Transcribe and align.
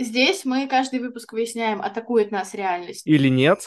Здесь 0.00 0.44
мы 0.44 0.68
каждый 0.68 1.00
выпуск 1.00 1.32
выясняем, 1.32 1.82
атакует 1.82 2.30
нас 2.30 2.54
реальность. 2.54 3.04
Или 3.04 3.28
нет? 3.28 3.66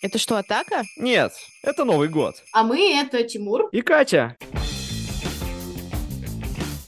Это 0.00 0.16
что, 0.16 0.38
атака? 0.38 0.82
Нет, 0.96 1.32
это 1.62 1.84
Новый 1.84 2.08
год. 2.08 2.36
А 2.54 2.62
мы— 2.62 2.94
это 2.98 3.22
Тимур. 3.22 3.68
И 3.68 3.82
Катя. 3.82 4.34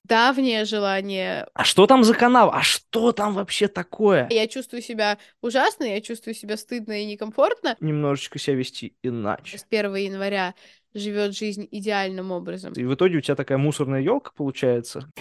Давнее 0.04 0.64
желание. 0.64 1.46
А 1.52 1.64
что 1.64 1.86
там 1.86 2.04
за 2.04 2.14
канал? 2.14 2.50
А 2.54 2.62
что 2.62 3.12
там 3.12 3.34
вообще 3.34 3.68
такое? 3.68 4.28
Я 4.30 4.46
чувствую 4.48 4.80
себя 4.80 5.18
ужасно, 5.42 5.84
я 5.84 6.00
чувствую 6.00 6.32
себя 6.34 6.56
стыдно 6.56 7.02
и 7.02 7.04
некомфортно. 7.04 7.76
Немножечко 7.80 8.38
себя 8.38 8.56
вести 8.56 8.96
иначе. 9.02 9.58
С 9.58 9.66
1 9.68 9.94
января 9.96 10.54
живет 10.94 11.36
жизнь 11.36 11.68
идеальным 11.70 12.30
образом. 12.30 12.72
И 12.72 12.84
в 12.84 12.94
итоге 12.94 13.18
у 13.18 13.20
тебя 13.20 13.34
такая 13.34 13.58
мусорная 13.58 14.00
елка 14.00 14.30
получается. 14.34 15.12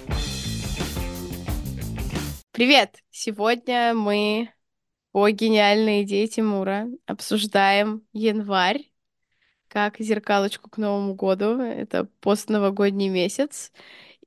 Привет! 2.53 3.03
Сегодня 3.09 3.95
мы 3.95 4.51
по 5.11 5.27
гениальной 5.27 6.03
идее 6.03 6.27
Тимура 6.27 6.87
обсуждаем 7.07 8.03
январь 8.13 8.91
как 9.67 9.99
зеркалочку 9.99 10.69
к 10.69 10.77
Новому 10.77 11.15
году. 11.15 11.59
Это 11.59 12.07
постновогодний 12.19 13.09
месяц. 13.09 13.71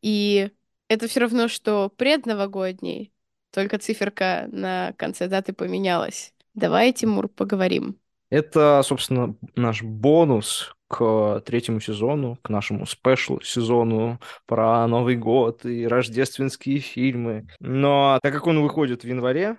И 0.02 0.50
это 0.88 1.06
все 1.06 1.20
равно, 1.20 1.46
что 1.46 1.88
предновогодний, 1.88 3.12
только 3.52 3.78
циферка 3.78 4.48
на 4.50 4.92
конце 4.98 5.28
даты 5.28 5.52
поменялась. 5.52 6.34
Давай, 6.54 6.92
Тимур, 6.92 7.28
поговорим. 7.28 7.96
Это, 8.30 8.82
собственно, 8.82 9.36
наш 9.54 9.84
бонус 9.84 10.75
к 10.88 11.42
третьему 11.44 11.80
сезону, 11.80 12.38
к 12.42 12.48
нашему 12.48 12.86
спешл 12.86 13.40
сезону 13.40 14.20
про 14.46 14.86
Новый 14.86 15.16
год 15.16 15.64
и 15.64 15.86
рождественские 15.86 16.78
фильмы. 16.78 17.48
Но 17.60 18.18
так 18.22 18.32
как 18.32 18.46
он 18.46 18.62
выходит 18.62 19.02
в 19.02 19.06
январе, 19.06 19.58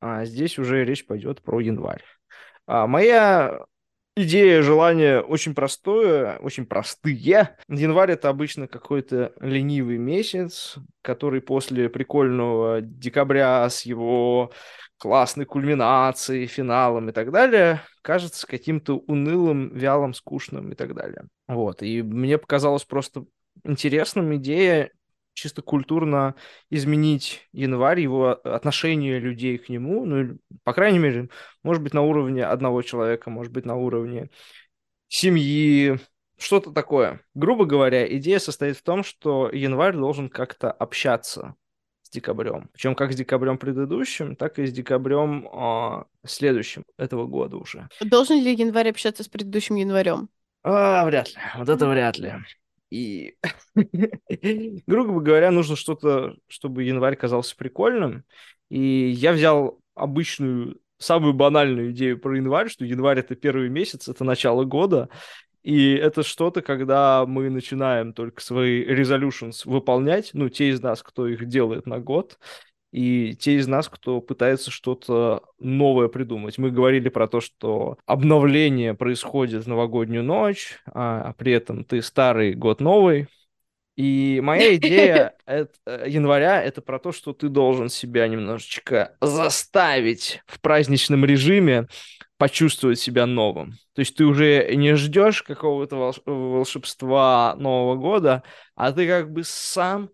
а 0.00 0.24
здесь 0.24 0.58
уже 0.58 0.84
речь 0.84 1.06
пойдет 1.06 1.42
про 1.42 1.60
январь. 1.60 2.02
А 2.66 2.86
моя 2.86 3.64
идея, 4.16 4.62
желание 4.62 5.20
очень 5.20 5.54
простое, 5.54 6.38
очень 6.38 6.66
простые. 6.66 7.56
Январь 7.68 8.12
это 8.12 8.28
обычно 8.28 8.66
какой-то 8.66 9.32
ленивый 9.40 9.98
месяц, 9.98 10.76
который 11.02 11.40
после 11.40 11.88
прикольного 11.88 12.80
декабря 12.80 13.68
с 13.68 13.82
его 13.82 14.52
классной 15.02 15.46
кульминацией, 15.46 16.46
финалом 16.46 17.08
и 17.08 17.12
так 17.12 17.32
далее, 17.32 17.82
кажется 18.02 18.46
каким-то 18.46 18.98
унылым, 19.08 19.74
вялым, 19.74 20.14
скучным 20.14 20.70
и 20.70 20.76
так 20.76 20.94
далее. 20.94 21.24
Вот. 21.48 21.82
И 21.82 22.02
мне 22.02 22.38
показалось 22.38 22.84
просто 22.84 23.24
интересным 23.64 24.32
идея 24.36 24.92
чисто 25.32 25.60
культурно 25.60 26.36
изменить 26.70 27.48
январь, 27.50 27.98
его 27.98 28.30
отношение 28.44 29.18
людей 29.18 29.58
к 29.58 29.68
нему, 29.68 30.04
ну, 30.04 30.38
по 30.62 30.72
крайней 30.72 31.00
мере, 31.00 31.30
может 31.64 31.82
быть, 31.82 31.94
на 31.94 32.02
уровне 32.02 32.44
одного 32.44 32.80
человека, 32.82 33.28
может 33.28 33.52
быть, 33.52 33.66
на 33.66 33.74
уровне 33.74 34.30
семьи, 35.08 35.98
что-то 36.38 36.70
такое. 36.70 37.22
Грубо 37.34 37.64
говоря, 37.64 38.06
идея 38.18 38.38
состоит 38.38 38.76
в 38.76 38.84
том, 38.84 39.02
что 39.02 39.50
январь 39.52 39.96
должен 39.96 40.28
как-то 40.28 40.70
общаться 40.70 41.56
декабрем. 42.12 42.68
Причем 42.72 42.94
как 42.94 43.12
с 43.12 43.16
декабрем 43.16 43.58
предыдущим, 43.58 44.36
так 44.36 44.58
и 44.58 44.66
с 44.66 44.72
декабрем 44.72 45.48
э, 45.48 46.04
следующим 46.26 46.84
этого 46.96 47.26
года 47.26 47.56
уже. 47.56 47.88
Должен 48.00 48.42
ли 48.42 48.54
январь 48.54 48.90
общаться 48.90 49.24
с 49.24 49.28
предыдущим 49.28 49.76
январем? 49.76 50.28
А, 50.62 51.04
вряд 51.04 51.28
ли. 51.30 51.36
Вот 51.56 51.68
это 51.68 51.88
вряд 51.88 52.18
ли. 52.18 52.34
И, 52.90 53.36
грубо 54.86 55.20
говоря, 55.20 55.50
нужно 55.50 55.76
что-то, 55.76 56.36
чтобы 56.46 56.84
январь 56.84 57.16
казался 57.16 57.56
прикольным. 57.56 58.24
И 58.68 59.08
я 59.08 59.32
взял 59.32 59.80
обычную, 59.94 60.78
самую 60.98 61.32
банальную 61.32 61.92
идею 61.92 62.18
про 62.18 62.36
январь, 62.36 62.68
что 62.68 62.84
январь 62.84 63.20
это 63.20 63.34
первый 63.34 63.70
месяц, 63.70 64.08
это 64.08 64.24
начало 64.24 64.64
года, 64.64 65.08
и 65.62 65.94
это 65.94 66.22
что-то, 66.22 66.60
когда 66.62 67.24
мы 67.26 67.48
начинаем 67.50 68.12
только 68.12 68.42
свои 68.42 68.84
resolutions 68.84 69.62
выполнять, 69.64 70.30
ну, 70.32 70.48
те 70.48 70.70
из 70.70 70.82
нас, 70.82 71.02
кто 71.02 71.26
их 71.26 71.46
делает 71.46 71.86
на 71.86 72.00
год, 72.00 72.38
и 72.90 73.34
те 73.36 73.54
из 73.54 73.66
нас, 73.66 73.88
кто 73.88 74.20
пытается 74.20 74.70
что-то 74.70 75.44
новое 75.58 76.08
придумать. 76.08 76.58
Мы 76.58 76.70
говорили 76.70 77.08
про 77.08 77.26
то, 77.26 77.40
что 77.40 77.96
обновление 78.04 78.94
происходит 78.94 79.64
в 79.64 79.68
новогоднюю 79.68 80.22
ночь, 80.22 80.78
а 80.86 81.32
при 81.34 81.52
этом 81.52 81.84
ты 81.84 82.02
старый, 82.02 82.54
год 82.54 82.80
новый. 82.80 83.28
И 83.96 84.40
моя 84.42 84.74
идея 84.76 85.34
э, 85.46 85.66
января— 86.06 86.62
это 86.64 86.80
про 86.82 86.98
то, 86.98 87.12
что 87.12 87.32
ты 87.32 87.48
должен 87.48 87.88
себя 87.88 88.26
немножечко 88.26 89.16
заставить 89.20 90.42
в 90.46 90.60
праздничном 90.60 91.24
режиме 91.24 91.88
почувствовать 92.42 92.98
себя 92.98 93.24
новым. 93.26 93.74
То 93.94 94.00
есть 94.00 94.16
ты 94.16 94.24
уже 94.24 94.74
не 94.74 94.96
ждешь 94.96 95.44
какого-то 95.44 96.12
волшебства 96.26 97.54
Нового 97.56 97.94
года, 97.94 98.42
а 98.74 98.90
ты 98.90 99.06
как 99.06 99.32
бы 99.32 99.44
сам 99.44 100.10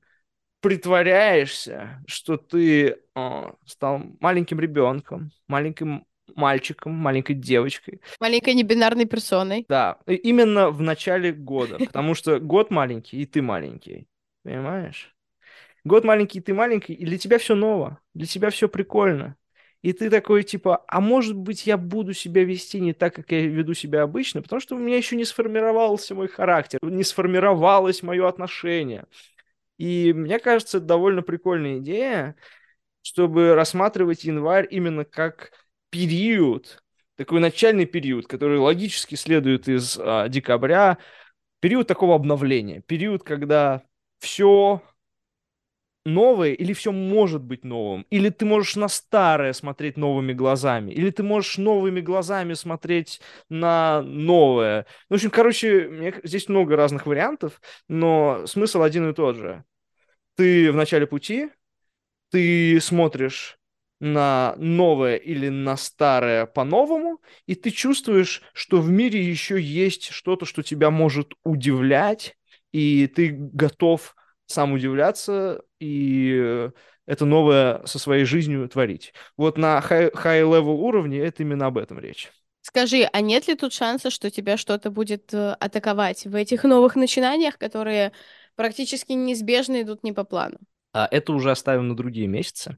притворяешься, 0.60 2.04
что 2.06 2.36
ты 2.36 2.98
э, 3.14 3.42
стал 3.64 4.02
маленьким 4.20 4.60
ребенком, 4.60 5.30
маленьким 5.46 6.04
мальчиком, 6.34 6.92
маленькой 6.92 7.32
девочкой. 7.32 8.02
Маленькой 8.20 8.52
небинарной 8.52 9.06
персоной. 9.06 9.64
Да, 9.66 9.96
именно 10.06 10.68
в 10.68 10.82
начале 10.82 11.32
года, 11.32 11.78
потому 11.86 12.14
что 12.14 12.40
год 12.40 12.70
маленький, 12.70 13.22
и 13.22 13.24
ты 13.24 13.40
маленький, 13.40 14.06
понимаешь? 14.42 15.16
Год 15.82 16.04
маленький, 16.04 16.40
и 16.40 16.42
ты 16.42 16.52
маленький, 16.52 16.92
и 16.92 17.06
для 17.06 17.16
тебя 17.16 17.38
все 17.38 17.54
ново, 17.54 18.00
для 18.12 18.26
тебя 18.26 18.50
все 18.50 18.68
прикольно 18.68 19.34
и 19.82 19.92
ты 19.92 20.10
такой, 20.10 20.42
типа, 20.42 20.84
а 20.88 21.00
может 21.00 21.36
быть, 21.36 21.66
я 21.66 21.76
буду 21.76 22.12
себя 22.12 22.44
вести 22.44 22.80
не 22.80 22.92
так, 22.92 23.14
как 23.14 23.30
я 23.30 23.46
веду 23.46 23.74
себя 23.74 24.02
обычно, 24.02 24.42
потому 24.42 24.60
что 24.60 24.74
у 24.74 24.78
меня 24.78 24.96
еще 24.96 25.14
не 25.14 25.24
сформировался 25.24 26.14
мой 26.14 26.28
характер, 26.28 26.80
не 26.82 27.04
сформировалось 27.04 28.02
мое 28.02 28.26
отношение. 28.28 29.06
И 29.78 30.12
мне 30.12 30.40
кажется, 30.40 30.78
это 30.78 30.86
довольно 30.86 31.22
прикольная 31.22 31.78
идея, 31.78 32.34
чтобы 33.02 33.54
рассматривать 33.54 34.24
январь 34.24 34.66
именно 34.68 35.04
как 35.04 35.52
период, 35.90 36.82
такой 37.16 37.40
начальный 37.40 37.86
период, 37.86 38.26
который 38.26 38.58
логически 38.58 39.14
следует 39.14 39.68
из 39.68 39.96
а, 40.00 40.28
декабря, 40.28 40.98
период 41.60 41.86
такого 41.86 42.16
обновления, 42.16 42.80
период, 42.80 43.22
когда 43.22 43.82
все 44.18 44.82
новое, 46.08 46.52
или 46.52 46.72
все 46.72 46.92
может 46.92 47.42
быть 47.42 47.64
новым, 47.64 48.06
или 48.10 48.30
ты 48.30 48.44
можешь 48.44 48.76
на 48.76 48.88
старое 48.88 49.52
смотреть 49.52 49.96
новыми 49.96 50.32
глазами, 50.32 50.90
или 50.92 51.10
ты 51.10 51.22
можешь 51.22 51.58
новыми 51.58 52.00
глазами 52.00 52.54
смотреть 52.54 53.20
на 53.48 54.02
новое. 54.02 54.86
Ну, 55.08 55.14
в 55.14 55.18
общем, 55.18 55.30
короче, 55.30 56.20
здесь 56.24 56.48
много 56.48 56.76
разных 56.76 57.06
вариантов, 57.06 57.60
но 57.88 58.46
смысл 58.46 58.82
один 58.82 59.10
и 59.10 59.14
тот 59.14 59.36
же. 59.36 59.64
Ты 60.36 60.72
в 60.72 60.76
начале 60.76 61.06
пути, 61.06 61.50
ты 62.30 62.80
смотришь 62.80 63.58
на 64.00 64.54
новое 64.58 65.16
или 65.16 65.48
на 65.48 65.76
старое 65.76 66.46
по-новому, 66.46 67.20
и 67.46 67.54
ты 67.54 67.70
чувствуешь, 67.70 68.42
что 68.52 68.80
в 68.80 68.90
мире 68.90 69.20
еще 69.20 69.60
есть 69.60 70.10
что-то, 70.10 70.46
что 70.46 70.62
тебя 70.62 70.90
может 70.90 71.32
удивлять, 71.44 72.36
и 72.72 73.08
ты 73.08 73.30
готов 73.30 74.14
сам 74.46 74.72
удивляться 74.72 75.62
и 75.80 76.70
это 77.06 77.24
новое 77.24 77.84
со 77.86 77.98
своей 77.98 78.24
жизнью 78.24 78.68
творить. 78.68 79.14
Вот 79.36 79.56
на 79.56 79.80
high-level 79.80 80.76
уровне 80.76 81.18
это 81.18 81.42
именно 81.42 81.66
об 81.66 81.78
этом 81.78 81.98
речь. 81.98 82.30
Скажи, 82.60 83.08
а 83.10 83.20
нет 83.22 83.48
ли 83.48 83.54
тут 83.54 83.72
шанса, 83.72 84.10
что 84.10 84.30
тебя 84.30 84.58
что-то 84.58 84.90
будет 84.90 85.32
э, 85.32 85.52
атаковать 85.52 86.26
в 86.26 86.34
этих 86.34 86.64
новых 86.64 86.96
начинаниях, 86.96 87.56
которые 87.56 88.12
практически 88.56 89.12
неизбежно 89.12 89.80
идут 89.80 90.02
не 90.02 90.12
по 90.12 90.24
плану? 90.24 90.58
А 90.92 91.08
это 91.10 91.32
уже 91.32 91.50
оставим 91.50 91.88
на 91.88 91.96
другие 91.96 92.26
месяцы. 92.26 92.76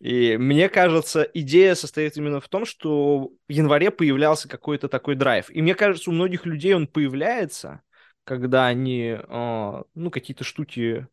И 0.00 0.36
мне 0.36 0.68
кажется, 0.68 1.22
идея 1.22 1.76
состоит 1.76 2.16
именно 2.16 2.40
в 2.40 2.48
том, 2.48 2.64
что 2.64 3.30
в 3.46 3.52
январе 3.52 3.92
появлялся 3.92 4.48
какой-то 4.48 4.88
такой 4.88 5.14
драйв. 5.14 5.48
И 5.50 5.62
мне 5.62 5.76
кажется, 5.76 6.10
у 6.10 6.12
многих 6.12 6.44
людей 6.44 6.74
он 6.74 6.88
появляется, 6.88 7.82
когда 8.24 8.66
они, 8.66 9.16
э, 9.16 9.82
ну, 9.94 10.10
какие-то 10.10 10.42
штуки 10.42 11.06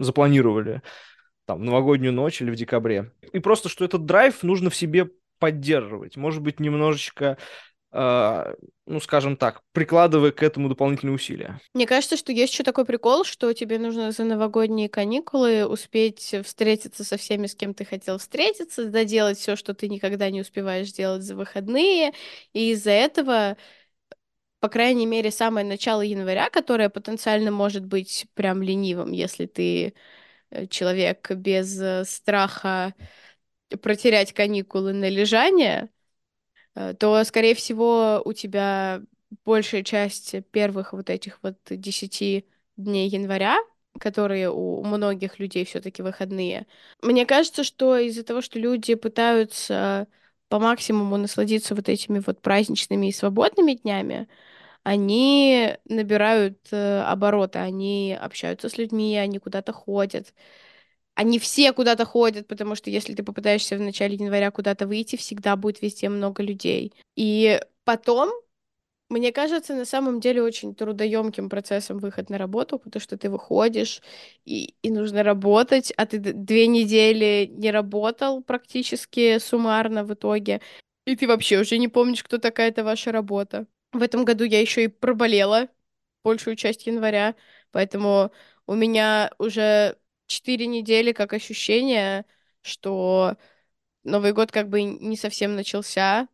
запланировали 0.00 0.82
там 1.46 1.64
новогоднюю 1.64 2.12
ночь 2.12 2.42
или 2.42 2.50
в 2.50 2.56
декабре. 2.56 3.12
И 3.32 3.38
просто, 3.38 3.68
что 3.68 3.84
этот 3.84 4.04
драйв 4.04 4.42
нужно 4.42 4.70
в 4.70 4.76
себе 4.76 5.10
поддерживать. 5.38 6.16
Может 6.16 6.42
быть, 6.42 6.60
немножечко 6.60 7.38
Uh, 7.90 8.54
ну, 8.84 9.00
скажем 9.00 9.38
так, 9.38 9.62
прикладывая 9.72 10.30
к 10.30 10.42
этому 10.42 10.68
дополнительные 10.68 11.14
усилия. 11.14 11.58
Мне 11.72 11.86
кажется, 11.86 12.18
что 12.18 12.32
есть 12.32 12.52
еще 12.52 12.62
такой 12.62 12.84
прикол, 12.84 13.24
что 13.24 13.50
тебе 13.54 13.78
нужно 13.78 14.12
за 14.12 14.24
новогодние 14.24 14.90
каникулы 14.90 15.66
успеть 15.66 16.34
встретиться 16.44 17.02
со 17.02 17.16
всеми, 17.16 17.46
с 17.46 17.54
кем 17.54 17.72
ты 17.72 17.86
хотел 17.86 18.18
встретиться, 18.18 18.90
доделать 18.90 19.38
все, 19.38 19.56
что 19.56 19.72
ты 19.72 19.88
никогда 19.88 20.28
не 20.28 20.42
успеваешь 20.42 20.92
делать 20.92 21.22
за 21.22 21.34
выходные, 21.34 22.12
и 22.52 22.72
из-за 22.72 22.90
этого 22.90 23.56
по 24.60 24.68
крайней 24.68 25.06
мере, 25.06 25.30
самое 25.30 25.66
начало 25.66 26.02
января, 26.02 26.50
которое 26.50 26.88
потенциально 26.88 27.50
может 27.50 27.84
быть 27.84 28.26
прям 28.34 28.62
ленивым, 28.62 29.12
если 29.12 29.46
ты 29.46 29.94
э, 30.50 30.66
человек 30.68 31.30
без 31.32 31.80
э, 31.80 32.04
страха 32.04 32.94
протерять 33.82 34.32
каникулы 34.32 34.92
на 34.92 35.08
лежание, 35.08 35.90
э, 36.74 36.94
то, 36.94 37.22
скорее 37.24 37.54
всего, 37.54 38.22
у 38.24 38.32
тебя 38.32 39.02
большая 39.44 39.82
часть 39.82 40.36
первых 40.50 40.92
вот 40.92 41.10
этих 41.10 41.38
вот 41.42 41.58
10 41.70 42.46
дней 42.76 43.08
января, 43.08 43.58
которые 43.98 44.50
у 44.50 44.82
многих 44.84 45.38
людей 45.38 45.64
все-таки 45.64 46.02
выходные. 46.02 46.66
Мне 47.02 47.26
кажется, 47.26 47.64
что 47.64 47.96
из-за 47.98 48.24
того, 48.24 48.40
что 48.40 48.58
люди 48.58 48.94
пытаются 48.94 50.08
по 50.48 50.58
максимуму 50.58 51.16
насладиться 51.16 51.74
вот 51.74 51.88
этими 51.88 52.22
вот 52.24 52.40
праздничными 52.42 53.08
и 53.08 53.12
свободными 53.12 53.74
днями, 53.74 54.28
они 54.82 55.76
набирают 55.84 56.58
э, 56.72 57.02
обороты, 57.02 57.58
они 57.58 58.16
общаются 58.20 58.68
с 58.68 58.78
людьми, 58.78 59.16
они 59.16 59.38
куда-то 59.38 59.72
ходят. 59.72 60.34
Они 61.14 61.38
все 61.38 61.72
куда-то 61.72 62.04
ходят, 62.04 62.46
потому 62.46 62.74
что 62.76 62.90
если 62.90 63.14
ты 63.14 63.22
попытаешься 63.24 63.76
в 63.76 63.80
начале 63.80 64.14
января 64.16 64.50
куда-то 64.50 64.86
выйти, 64.86 65.16
всегда 65.16 65.56
будет 65.56 65.82
везде 65.82 66.08
много 66.08 66.42
людей. 66.42 66.94
И 67.16 67.60
потом 67.84 68.30
мне 69.08 69.32
кажется, 69.32 69.74
на 69.74 69.84
самом 69.84 70.20
деле 70.20 70.42
очень 70.42 70.74
трудоемким 70.74 71.48
процессом 71.48 71.98
выход 71.98 72.30
на 72.30 72.38
работу, 72.38 72.78
потому 72.78 73.00
что 73.00 73.16
ты 73.16 73.30
выходишь, 73.30 74.02
и, 74.44 74.74
и 74.82 74.90
нужно 74.90 75.22
работать, 75.22 75.92
а 75.96 76.06
ты 76.06 76.18
две 76.18 76.66
недели 76.66 77.48
не 77.50 77.70
работал 77.70 78.42
практически 78.42 79.38
суммарно 79.38 80.04
в 80.04 80.12
итоге, 80.14 80.60
и 81.06 81.16
ты 81.16 81.26
вообще 81.26 81.58
уже 81.60 81.78
не 81.78 81.88
помнишь, 81.88 82.22
кто 82.22 82.38
такая 82.38 82.68
эта 82.68 82.84
ваша 82.84 83.12
работа. 83.12 83.66
В 83.92 84.02
этом 84.02 84.24
году 84.24 84.44
я 84.44 84.60
еще 84.60 84.84
и 84.84 84.88
проболела 84.88 85.68
большую 86.22 86.56
часть 86.56 86.86
января, 86.86 87.34
поэтому 87.70 88.30
у 88.66 88.74
меня 88.74 89.30
уже 89.38 89.96
четыре 90.26 90.66
недели 90.66 91.12
как 91.12 91.32
ощущение, 91.32 92.26
что 92.62 93.36
Новый 94.04 94.32
год 94.32 94.52
как 94.52 94.68
бы 94.68 94.82
не 94.82 95.16
совсем 95.16 95.54
начался, 95.54 96.28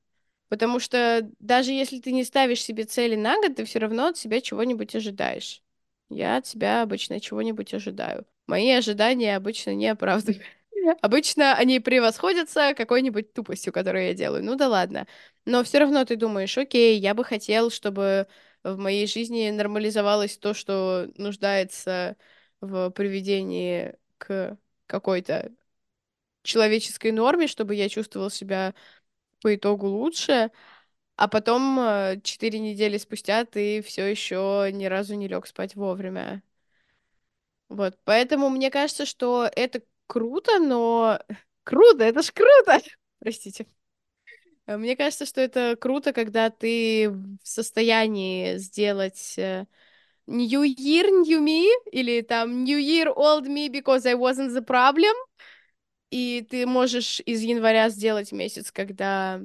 Потому 0.55 0.79
что 0.79 1.29
даже 1.41 1.73
если 1.73 1.99
ты 1.99 2.13
не 2.13 2.23
ставишь 2.23 2.63
себе 2.63 2.85
цели 2.85 3.17
на 3.17 3.39
год, 3.41 3.57
ты 3.57 3.65
все 3.65 3.81
равно 3.81 4.07
от 4.07 4.17
себя 4.17 4.41
чего-нибудь 4.41 4.95
ожидаешь. 4.95 5.65
Я 6.11 6.37
от 6.37 6.47
себя 6.47 6.83
обычно 6.83 7.19
чего-нибудь 7.19 7.75
ожидаю. 7.75 8.25
Мои 8.47 8.71
ожидания 8.71 9.35
обычно 9.35 9.75
не 9.75 9.89
оправдывают. 9.89 10.45
Обычно 11.03 11.57
они 11.57 11.81
превосходятся 11.81 12.73
какой-нибудь 12.77 13.33
тупостью, 13.33 13.73
которую 13.73 14.05
я 14.05 14.15
делаю. 14.15 14.45
Ну 14.45 14.55
да 14.55 14.69
ладно. 14.69 15.09
Но 15.45 15.65
все 15.65 15.79
равно 15.81 16.05
ты 16.05 16.15
думаешь, 16.15 16.57
окей, 16.57 17.01
я 17.01 17.15
бы 17.15 17.25
хотел, 17.25 17.71
чтобы 17.71 18.29
в 18.63 18.77
моей 18.79 19.09
жизни 19.09 19.51
нормализовалось 19.51 20.39
то, 20.39 20.55
что 20.55 21.11
нуждается 21.17 22.17
в 22.61 22.91
приведении 22.91 23.97
к 24.19 24.57
какой-то 24.87 25.51
человеческой 26.45 27.11
норме, 27.11 27.49
чтобы 27.49 27.75
я 27.75 27.89
чувствовал 27.89 28.31
себя 28.31 28.73
по 29.45 29.55
итогу 29.55 29.89
лучше, 29.89 30.51
а 31.17 31.29
потом 31.29 31.79
э, 31.79 32.21
четыре 32.23 32.61
недели 32.61 32.97
спустя 32.97 33.45
ты 33.45 33.83
все 33.83 34.07
еще 34.07 34.71
ни 34.73 34.87
разу 34.87 35.17
не 35.17 35.29
лег 35.29 35.47
спать 35.47 35.77
вовремя. 35.77 36.43
Вот, 37.69 37.99
поэтому 38.05 38.49
мне 38.49 38.71
кажется, 38.71 39.05
что 39.05 39.47
это 39.55 39.83
круто, 40.07 40.59
но 40.61 41.21
круто, 41.63 42.05
это 42.05 42.23
ж 42.23 42.33
круто, 42.33 42.81
простите. 43.19 43.67
Э, 44.65 44.79
мне 44.79 44.97
кажется, 44.97 45.27
что 45.27 45.43
это 45.43 45.77
круто, 45.79 46.15
когда 46.15 46.49
ты 46.49 47.11
в 47.11 47.39
состоянии 47.43 48.57
сделать 48.57 49.35
э, 49.37 49.67
New 50.27 50.63
Year, 50.63 51.11
New 51.11 51.45
Me, 51.45 51.69
или 51.93 52.23
там 52.23 52.65
New 52.65 52.79
Year, 52.79 53.13
Old 53.15 53.45
Me, 53.47 53.69
because 53.69 54.07
I 54.07 54.15
wasn't 54.15 54.55
the 54.55 54.65
problem, 54.65 55.15
и 56.11 56.47
ты 56.49 56.67
можешь 56.67 57.21
из 57.21 57.43
января 57.43 57.89
сделать 57.89 58.33
месяц, 58.33 58.71
когда 58.71 59.41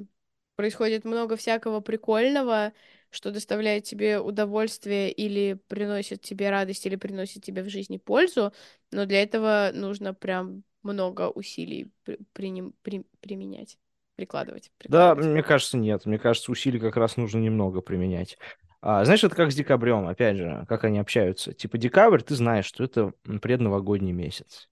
происходит 0.56 1.04
много 1.04 1.36
всякого 1.36 1.80
прикольного, 1.80 2.72
что 3.10 3.30
доставляет 3.30 3.84
тебе 3.84 4.20
удовольствие 4.20 5.10
или 5.10 5.58
приносит 5.68 6.22
тебе 6.22 6.50
радость, 6.50 6.86
или 6.86 6.96
приносит 6.96 7.42
тебе 7.42 7.62
в 7.62 7.68
жизни 7.68 7.96
пользу, 7.96 8.52
но 8.92 9.06
для 9.06 9.22
этого 9.22 9.70
нужно 9.74 10.14
прям 10.14 10.62
много 10.82 11.28
усилий 11.28 11.90
при, 12.04 12.18
при, 12.32 12.72
при, 12.82 13.04
применять, 13.20 13.78
прикладывать, 14.16 14.70
прикладывать. 14.78 15.24
Да, 15.24 15.30
мне 15.30 15.42
кажется, 15.42 15.76
нет. 15.76 16.06
Мне 16.06 16.18
кажется, 16.18 16.52
усилий 16.52 16.78
как 16.78 16.96
раз 16.96 17.16
нужно 17.16 17.38
немного 17.38 17.80
применять. 17.80 18.38
А, 18.82 19.04
знаешь, 19.04 19.24
это 19.24 19.34
как 19.34 19.52
с 19.52 19.54
декабрем, 19.54 20.06
опять 20.06 20.36
же, 20.36 20.64
как 20.68 20.84
они 20.84 20.98
общаются. 20.98 21.52
Типа 21.52 21.76
декабрь, 21.76 22.22
ты 22.22 22.34
знаешь, 22.34 22.64
что 22.66 22.84
это 22.84 23.12
предновогодний 23.42 24.12
месяц. 24.12 24.68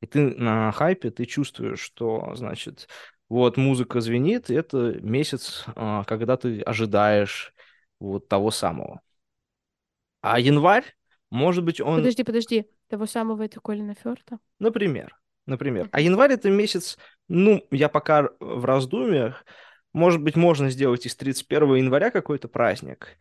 И 0.00 0.06
ты 0.06 0.34
на 0.36 0.72
хайпе, 0.72 1.10
ты 1.10 1.24
чувствуешь, 1.24 1.80
что, 1.80 2.34
значит, 2.34 2.88
вот 3.28 3.56
музыка 3.56 4.00
звенит, 4.00 4.50
и 4.50 4.54
это 4.54 4.98
месяц, 5.00 5.64
а, 5.74 6.04
когда 6.04 6.36
ты 6.36 6.60
ожидаешь 6.60 7.54
вот 8.00 8.28
того 8.28 8.50
самого. 8.50 9.00
А 10.20 10.38
январь, 10.38 10.84
может 11.30 11.64
быть, 11.64 11.80
он... 11.80 11.96
Подожди, 11.96 12.22
подожди, 12.22 12.66
того 12.88 13.06
самого 13.06 13.42
это 13.42 13.60
Колина 13.60 13.94
Фёрта? 13.94 14.38
Например, 14.58 15.18
например. 15.46 15.88
А 15.92 16.00
январь 16.00 16.32
это 16.32 16.50
месяц, 16.50 16.98
ну, 17.28 17.66
я 17.70 17.88
пока 17.88 18.30
в 18.40 18.64
раздумьях, 18.64 19.44
может 19.92 20.22
быть, 20.22 20.36
можно 20.36 20.70
сделать 20.70 21.06
из 21.06 21.14
31 21.14 21.76
января 21.76 22.10
какой-то 22.10 22.48
праздник. 22.48 23.16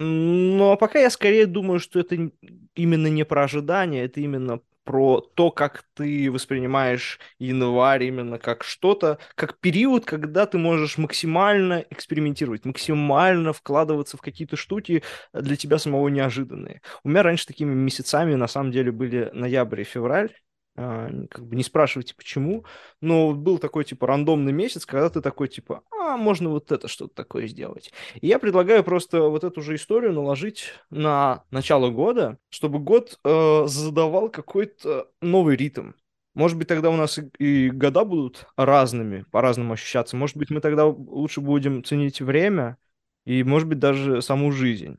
Но 0.00 0.76
пока 0.76 1.00
я 1.00 1.10
скорее 1.10 1.46
думаю, 1.46 1.80
что 1.80 2.00
это 2.00 2.30
именно 2.74 3.08
не 3.08 3.24
про 3.24 3.44
ожидание, 3.44 4.04
это 4.04 4.20
именно 4.20 4.60
про 4.88 5.20
то, 5.20 5.50
как 5.50 5.84
ты 5.92 6.30
воспринимаешь 6.32 7.20
январь 7.38 8.04
именно 8.04 8.38
как 8.38 8.64
что-то, 8.64 9.18
как 9.34 9.58
период, 9.58 10.06
когда 10.06 10.46
ты 10.46 10.56
можешь 10.56 10.96
максимально 10.96 11.84
экспериментировать, 11.90 12.64
максимально 12.64 13.52
вкладываться 13.52 14.16
в 14.16 14.22
какие-то 14.22 14.56
штуки 14.56 15.02
для 15.34 15.56
тебя 15.56 15.76
самого 15.76 16.08
неожиданные. 16.08 16.80
У 17.04 17.10
меня 17.10 17.22
раньше 17.22 17.46
такими 17.46 17.74
месяцами 17.74 18.34
на 18.34 18.48
самом 18.48 18.72
деле 18.72 18.90
были 18.90 19.28
ноябрь 19.34 19.82
и 19.82 19.84
февраль, 19.84 20.30
как 20.78 21.44
бы 21.46 21.56
не 21.56 21.64
спрашивайте 21.64 22.14
почему, 22.14 22.64
но 23.00 23.32
был 23.32 23.58
такой 23.58 23.84
типа 23.84 24.06
рандомный 24.06 24.52
месяц, 24.52 24.86
когда 24.86 25.10
ты 25.10 25.20
такой 25.20 25.48
типа, 25.48 25.82
а, 25.90 26.16
можно 26.16 26.50
вот 26.50 26.70
это 26.70 26.86
что-то 26.86 27.14
такое 27.14 27.48
сделать. 27.48 27.92
И 28.20 28.28
я 28.28 28.38
предлагаю 28.38 28.84
просто 28.84 29.22
вот 29.22 29.42
эту 29.42 29.60
же 29.60 29.74
историю 29.74 30.12
наложить 30.12 30.74
на 30.90 31.44
начало 31.50 31.90
года, 31.90 32.38
чтобы 32.48 32.78
год 32.78 33.18
э, 33.24 33.64
задавал 33.66 34.28
какой-то 34.28 35.10
новый 35.20 35.56
ритм. 35.56 35.92
Может 36.34 36.56
быть, 36.56 36.68
тогда 36.68 36.90
у 36.90 36.96
нас 36.96 37.18
и 37.38 37.70
года 37.70 38.04
будут 38.04 38.46
разными, 38.56 39.24
по-разному 39.32 39.72
ощущаться. 39.72 40.16
Может 40.16 40.36
быть, 40.36 40.50
мы 40.50 40.60
тогда 40.60 40.86
лучше 40.86 41.40
будем 41.40 41.82
ценить 41.82 42.20
время 42.20 42.78
и, 43.24 43.42
может 43.42 43.66
быть, 43.66 43.80
даже 43.80 44.22
саму 44.22 44.52
жизнь. 44.52 44.96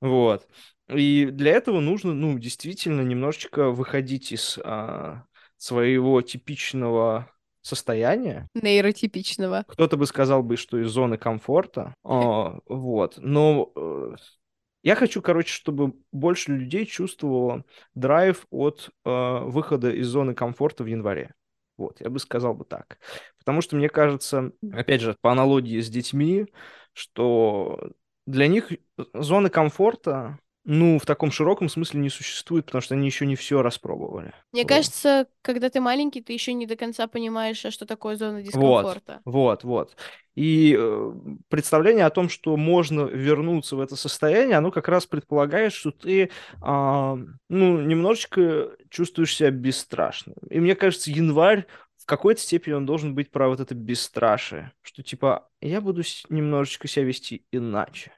Вот. 0.00 0.48
И 0.88 1.26
для 1.26 1.52
этого 1.52 1.80
нужно, 1.80 2.12
ну, 2.12 2.38
действительно 2.38 3.00
немножечко 3.00 3.70
выходить 3.70 4.32
из 4.32 4.58
а, 4.62 5.24
своего 5.56 6.20
типичного 6.20 7.30
состояния. 7.62 8.48
Нейротипичного. 8.54 9.64
Кто-то 9.66 9.96
бы 9.96 10.06
сказал 10.06 10.42
бы, 10.42 10.56
что 10.56 10.78
из 10.78 10.90
зоны 10.90 11.16
комфорта. 11.16 11.94
А, 12.04 12.58
вот. 12.66 13.14
Но 13.16 13.72
э, 13.74 14.14
я 14.82 14.94
хочу, 14.94 15.22
короче, 15.22 15.52
чтобы 15.52 15.94
больше 16.12 16.52
людей 16.52 16.84
чувствовало 16.84 17.64
драйв 17.94 18.46
от 18.50 18.90
э, 19.04 19.38
выхода 19.44 19.90
из 19.90 20.06
зоны 20.08 20.34
комфорта 20.34 20.84
в 20.84 20.86
январе. 20.86 21.32
Вот, 21.78 22.00
я 22.00 22.10
бы 22.10 22.18
сказал 22.18 22.54
бы 22.54 22.66
так. 22.66 22.98
Потому 23.38 23.62
что 23.62 23.76
мне 23.76 23.88
кажется, 23.88 24.52
опять 24.72 25.00
же, 25.00 25.16
по 25.22 25.32
аналогии 25.32 25.80
с 25.80 25.88
детьми, 25.88 26.46
что 26.92 27.92
для 28.26 28.46
них 28.46 28.70
зоны 29.14 29.48
комфорта 29.48 30.38
ну, 30.64 30.98
в 30.98 31.04
таком 31.04 31.30
широком 31.30 31.68
смысле 31.68 32.00
не 32.00 32.08
существует, 32.08 32.64
потому 32.64 32.80
что 32.80 32.94
они 32.94 33.06
еще 33.06 33.26
не 33.26 33.36
все 33.36 33.60
распробовали. 33.62 34.32
Мне 34.52 34.62
вот. 34.62 34.68
кажется, 34.68 35.26
когда 35.42 35.68
ты 35.68 35.80
маленький, 35.80 36.22
ты 36.22 36.32
еще 36.32 36.54
не 36.54 36.66
до 36.66 36.76
конца 36.76 37.06
понимаешь, 37.06 37.64
а 37.64 37.70
что 37.70 37.84
такое 37.84 38.16
зона 38.16 38.42
дискомфорта. 38.42 39.20
Вот, 39.24 39.62
вот, 39.62 39.64
вот. 39.64 39.96
И 40.34 40.74
э, 40.76 41.12
представление 41.48 42.06
о 42.06 42.10
том, 42.10 42.28
что 42.28 42.56
можно 42.56 43.02
вернуться 43.02 43.76
в 43.76 43.80
это 43.80 43.94
состояние, 43.94 44.56
оно 44.56 44.70
как 44.70 44.88
раз 44.88 45.06
предполагает, 45.06 45.72
что 45.72 45.90
ты, 45.90 46.22
э, 46.24 46.28
ну, 46.62 47.80
немножечко 47.80 48.70
чувствуешь 48.88 49.36
себя 49.36 49.50
бесстрашным. 49.50 50.36
И 50.48 50.60
мне 50.60 50.74
кажется, 50.74 51.10
январь 51.10 51.66
в 51.98 52.06
какой-то 52.06 52.40
степени 52.40 52.74
он 52.74 52.86
должен 52.86 53.14
быть 53.14 53.30
про 53.30 53.48
вот 53.48 53.60
это 53.60 53.74
бесстрашие, 53.74 54.72
что 54.82 55.02
типа 55.02 55.48
я 55.60 55.80
буду 55.80 56.02
немножечко 56.28 56.88
себя 56.88 57.04
вести 57.04 57.46
иначе 57.52 58.12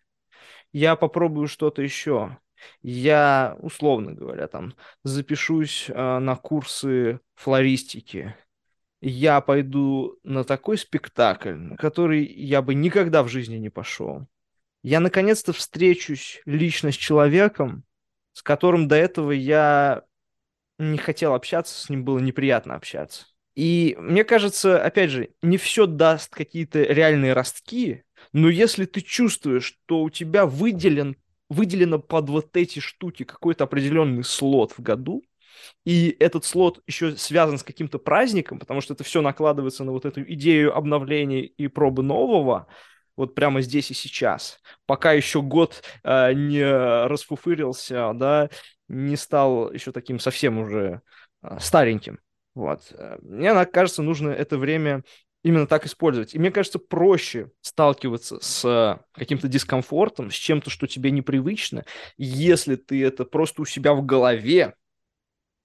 я 0.77 0.95
попробую 0.95 1.49
что-то 1.49 1.81
еще. 1.81 2.37
Я, 2.83 3.57
условно 3.61 4.13
говоря, 4.13 4.47
там 4.47 4.75
запишусь 5.05 5.89
э, 5.89 6.19
на 6.19 6.37
курсы 6.37 7.21
флористики. 7.35 8.37
Я 9.01 9.41
пойду 9.41 10.19
на 10.23 10.45
такой 10.45 10.77
спектакль, 10.77 11.55
на 11.55 11.77
который 11.79 12.27
я 12.27 12.61
бы 12.61 12.75
никогда 12.75 13.23
в 13.23 13.29
жизни 13.29 13.57
не 13.57 13.71
пошел. 13.71 14.27
Я 14.83 15.01
наконец-то 15.01 15.55
встречусь 15.55 16.43
лично 16.45 16.93
с 16.93 16.95
человеком, 16.95 17.85
с 18.35 18.43
которым 18.43 18.87
до 18.87 18.97
этого 18.97 19.31
я 19.31 20.03
не 20.79 20.99
хотел 20.99 21.33
общаться, 21.33 21.75
с 21.87 21.89
ним 21.89 22.05
было 22.05 22.19
неприятно 22.19 22.75
общаться. 22.75 23.25
И 23.55 23.97
мне 23.99 24.25
кажется, 24.25 24.85
опять 24.85 25.11
же, 25.11 25.31
не 25.41 25.57
все 25.57 25.87
даст 25.87 26.35
какие-то 26.35 26.83
реальные 26.83 27.33
ростки, 27.33 28.05
но 28.33 28.49
если 28.49 28.85
ты 28.85 29.01
чувствуешь, 29.01 29.65
что 29.65 30.03
у 30.03 30.11
тебя 30.11 30.47
выделен, 30.47 31.17
выделено 31.49 31.99
под 31.99 32.29
вот 32.29 32.57
эти 32.57 32.79
штуки 32.79 33.25
какой-то 33.25 33.65
определенный 33.65 34.25
слот 34.25 34.73
в 34.77 34.83
году, 34.83 35.23
и 35.85 36.15
этот 36.21 36.45
слот 36.45 36.83
еще 36.87 37.17
связан 37.17 37.59
с 37.59 37.63
каким-то 37.63 37.99
праздником, 37.99 38.59
потому 38.59 38.81
что 38.81 38.95
это 38.95 39.05
все 39.05 39.23
накладывается 39.23 39.85
на 39.85 39.93
вот 39.93 40.05
эту 40.05 40.23
идею 40.23 40.77
обновления 40.77 41.43
и 41.45 41.69
пробы 41.69 42.03
нового, 42.03 42.67
вот 43.17 43.35
прямо 43.35 43.63
здесь 43.63 43.91
и 43.91 43.95
сейчас, 43.95 44.61
пока 44.85 45.13
еще 45.13 45.41
год 45.41 45.83
э, 46.05 46.33
не 46.35 46.63
расфуфырился, 47.07 48.13
да, 48.15 48.51
не 48.89 49.17
стал 49.17 49.73
еще 49.73 49.91
таким 49.93 50.19
совсем 50.19 50.59
уже 50.59 51.01
э, 51.43 51.57
стареньким. 51.59 52.19
Вот. 52.55 52.93
Э, 52.93 53.17
мне 53.23 53.65
кажется, 53.67 54.03
нужно 54.03 54.31
это 54.31 54.59
время 54.59 55.03
именно 55.47 55.69
так 55.69 55.87
использовать. 55.87 56.35
И 56.35 56.39
мне 56.41 56.51
кажется, 56.51 56.81
проще 56.81 57.53
сталкиваться 57.61 58.39
с 58.41 59.01
каким-то 59.13 59.47
дискомфортом, 59.47 60.33
с 60.33 60.35
чем-то, 60.35 60.71
что 60.71 60.89
тебе 60.89 61.13
непривычно, 61.13 61.85
если 62.19 62.75
ты 62.75 63.05
это 63.05 63.25
просто 63.25 63.63
у 63.63 63.65
себя 63.65 63.95
в 63.95 64.05
голове 64.05 64.75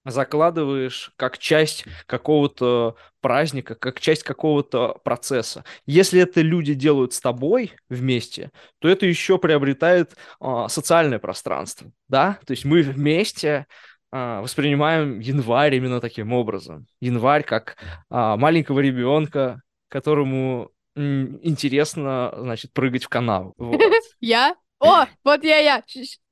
закладываешь 0.04 1.12
как 1.16 1.38
часть 1.38 1.84
какого-то 2.06 2.96
праздника, 3.20 3.74
как 3.74 4.00
часть 4.00 4.22
какого-то 4.22 5.00
процесса. 5.04 5.64
Если 5.86 6.20
это 6.20 6.40
люди 6.40 6.74
делают 6.74 7.12
с 7.12 7.20
тобой 7.20 7.72
вместе, 7.88 8.50
то 8.78 8.88
это 8.88 9.06
еще 9.06 9.38
приобретает 9.38 10.16
а, 10.40 10.68
социальное 10.68 11.18
пространство, 11.18 11.90
да? 12.08 12.38
То 12.46 12.52
есть 12.52 12.64
мы 12.64 12.82
вместе 12.82 13.66
а, 14.10 14.42
воспринимаем 14.42 15.20
январь 15.20 15.76
именно 15.76 16.00
таким 16.00 16.32
образом. 16.32 16.86
Январь 17.00 17.44
как 17.44 17.76
а, 18.10 18.36
маленького 18.36 18.80
ребенка, 18.80 19.62
которому 19.92 20.70
интересно, 20.96 22.34
значит, 22.36 22.72
прыгать 22.72 23.04
в 23.04 23.08
канал. 23.08 23.54
Вот. 23.58 23.80
Я? 24.20 24.56
О, 24.80 25.04
вот 25.22 25.44
я, 25.44 25.58
я 25.58 25.82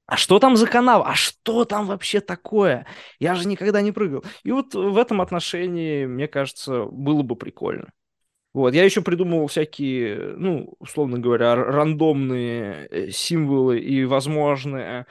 а 0.07 0.17
что 0.17 0.41
там 0.41 0.57
за 0.57 0.67
канал? 0.67 1.05
А 1.07 1.15
что 1.15 1.65
там 1.65 1.87
вообще 1.87 2.21
такое? 2.21 2.85
Я 3.21 3.37
же 3.37 3.47
никогда 3.47 3.81
не 3.81 3.93
прыгал. 3.93 4.25
И 4.43 4.51
вот 4.51 4.75
в 4.75 4.99
этом 4.99 5.21
отношении, 5.21 6.05
мне 6.05 6.27
кажется, 6.27 6.87
было 6.87 7.23
бы 7.23 7.37
прикольно. 7.37 7.93
Вот, 8.53 8.75
я 8.75 8.85
еще 8.85 9.03
придумывал 9.03 9.47
всякие, 9.47 10.35
ну, 10.37 10.75
условно 10.81 11.21
говоря, 11.21 11.55
рандомные 11.55 12.89
э, 12.91 13.11
символы 13.11 13.79
и 13.79 14.05
возможные 14.05 15.07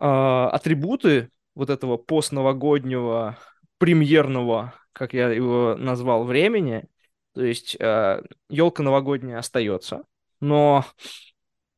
э, 0.00 0.04
атрибуты 0.04 1.30
вот 1.54 1.70
этого 1.70 1.96
постновогоднего 1.96 3.38
премьерного, 3.78 4.74
как 4.92 5.14
я 5.14 5.28
его 5.28 5.76
назвал, 5.78 6.24
времени. 6.24 6.88
То 7.34 7.44
есть 7.44 7.76
э, 7.78 8.22
елка 8.48 8.82
новогодняя 8.82 9.38
остается, 9.38 10.04
но 10.40 10.84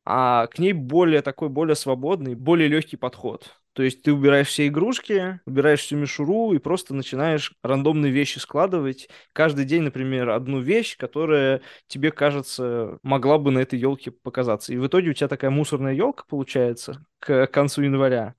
а 0.05 0.47
к 0.47 0.59
ней 0.59 0.73
более 0.73 1.21
такой, 1.21 1.49
более 1.49 1.75
свободный, 1.75 2.35
более 2.35 2.67
легкий 2.67 2.97
подход. 2.97 3.55
То 3.73 3.83
есть 3.83 4.03
ты 4.03 4.13
убираешь 4.13 4.47
все 4.47 4.67
игрушки, 4.67 5.41
убираешь 5.45 5.81
всю 5.81 5.97
мишуру 5.97 6.53
и 6.53 6.59
просто 6.59 6.93
начинаешь 6.93 7.53
рандомные 7.61 8.09
вещи 8.09 8.39
складывать. 8.39 9.09
Каждый 9.33 9.65
день, 9.65 9.81
например, 9.81 10.29
одну 10.29 10.61
вещь, 10.61 10.95
которая 10.95 11.61
тебе 11.87 12.11
кажется 12.11 12.99
могла 13.03 13.37
бы 13.37 13.51
на 13.51 13.59
этой 13.59 13.77
елке 13.77 14.11
показаться. 14.11 14.73
И 14.73 14.77
в 14.77 14.87
итоге 14.87 15.09
у 15.09 15.13
тебя 15.13 15.27
такая 15.27 15.51
мусорная 15.51 15.93
елка 15.93 16.23
получается 16.29 17.05
к 17.19 17.47
концу 17.47 17.81
января 17.81 18.35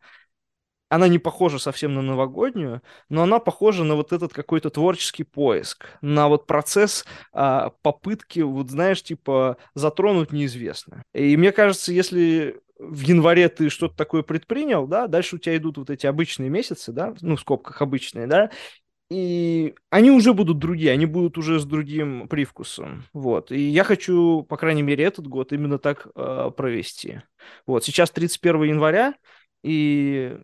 она 0.88 1.09
не 1.09 1.19
похожа 1.19 1.59
совсем 1.59 1.95
на 1.95 2.02
новогоднюю, 2.02 2.83
но 3.09 3.23
она 3.23 3.38
похожа 3.38 3.85
на 3.85 3.95
вот 3.95 4.12
этот 4.12 4.33
какой-то 4.33 4.71
творческий 4.71 5.25
поиск, 5.25 5.87
на 6.00 6.28
вот 6.28 6.47
процесс 6.47 7.05
а, 7.33 7.71
попытки, 7.83 8.40
вот 8.40 8.71
знаешь, 8.71 9.02
типа 9.02 9.57
затронуть 9.75 10.33
неизвестное. 10.33 11.02
И 11.12 11.37
мне 11.37 11.52
кажется, 11.52 11.93
если 11.93 12.61
в 12.78 13.00
январе 13.00 13.49
ты 13.49 13.69
что-то 13.69 13.97
такое 13.97 14.23
предпринял, 14.23 14.87
да, 14.87 15.07
дальше 15.07 15.37
у 15.37 15.38
тебя 15.38 15.57
идут 15.57 15.78
вот 15.78 15.90
эти 15.90 16.07
обычные 16.07 16.50
месяцы, 16.50 16.93
да, 16.93 17.14
ну, 17.21 17.37
в 17.37 17.40
скобках 17.40 17.83
обычные, 17.83 18.26
да, 18.26 18.50
и 19.09 19.75
они 19.90 20.11
уже 20.11 20.35
будут 20.35 20.59
другие, 20.59 20.93
они 20.93 21.07
будут 21.07 21.38
уже 21.38 21.59
с 21.59 21.64
другим 21.64 22.28
привкусом, 22.28 23.05
вот. 23.12 23.50
И 23.50 23.61
я 23.61 23.83
хочу, 23.85 24.43
по 24.43 24.57
крайней 24.57 24.83
мере, 24.83 25.05
этот 25.05 25.26
год 25.26 25.52
именно 25.52 25.78
так 25.78 26.09
э, 26.14 26.50
провести. 26.57 27.23
Вот, 27.66 27.85
сейчас 27.85 28.11
31 28.11 28.64
января, 28.64 29.14
и 29.62 30.37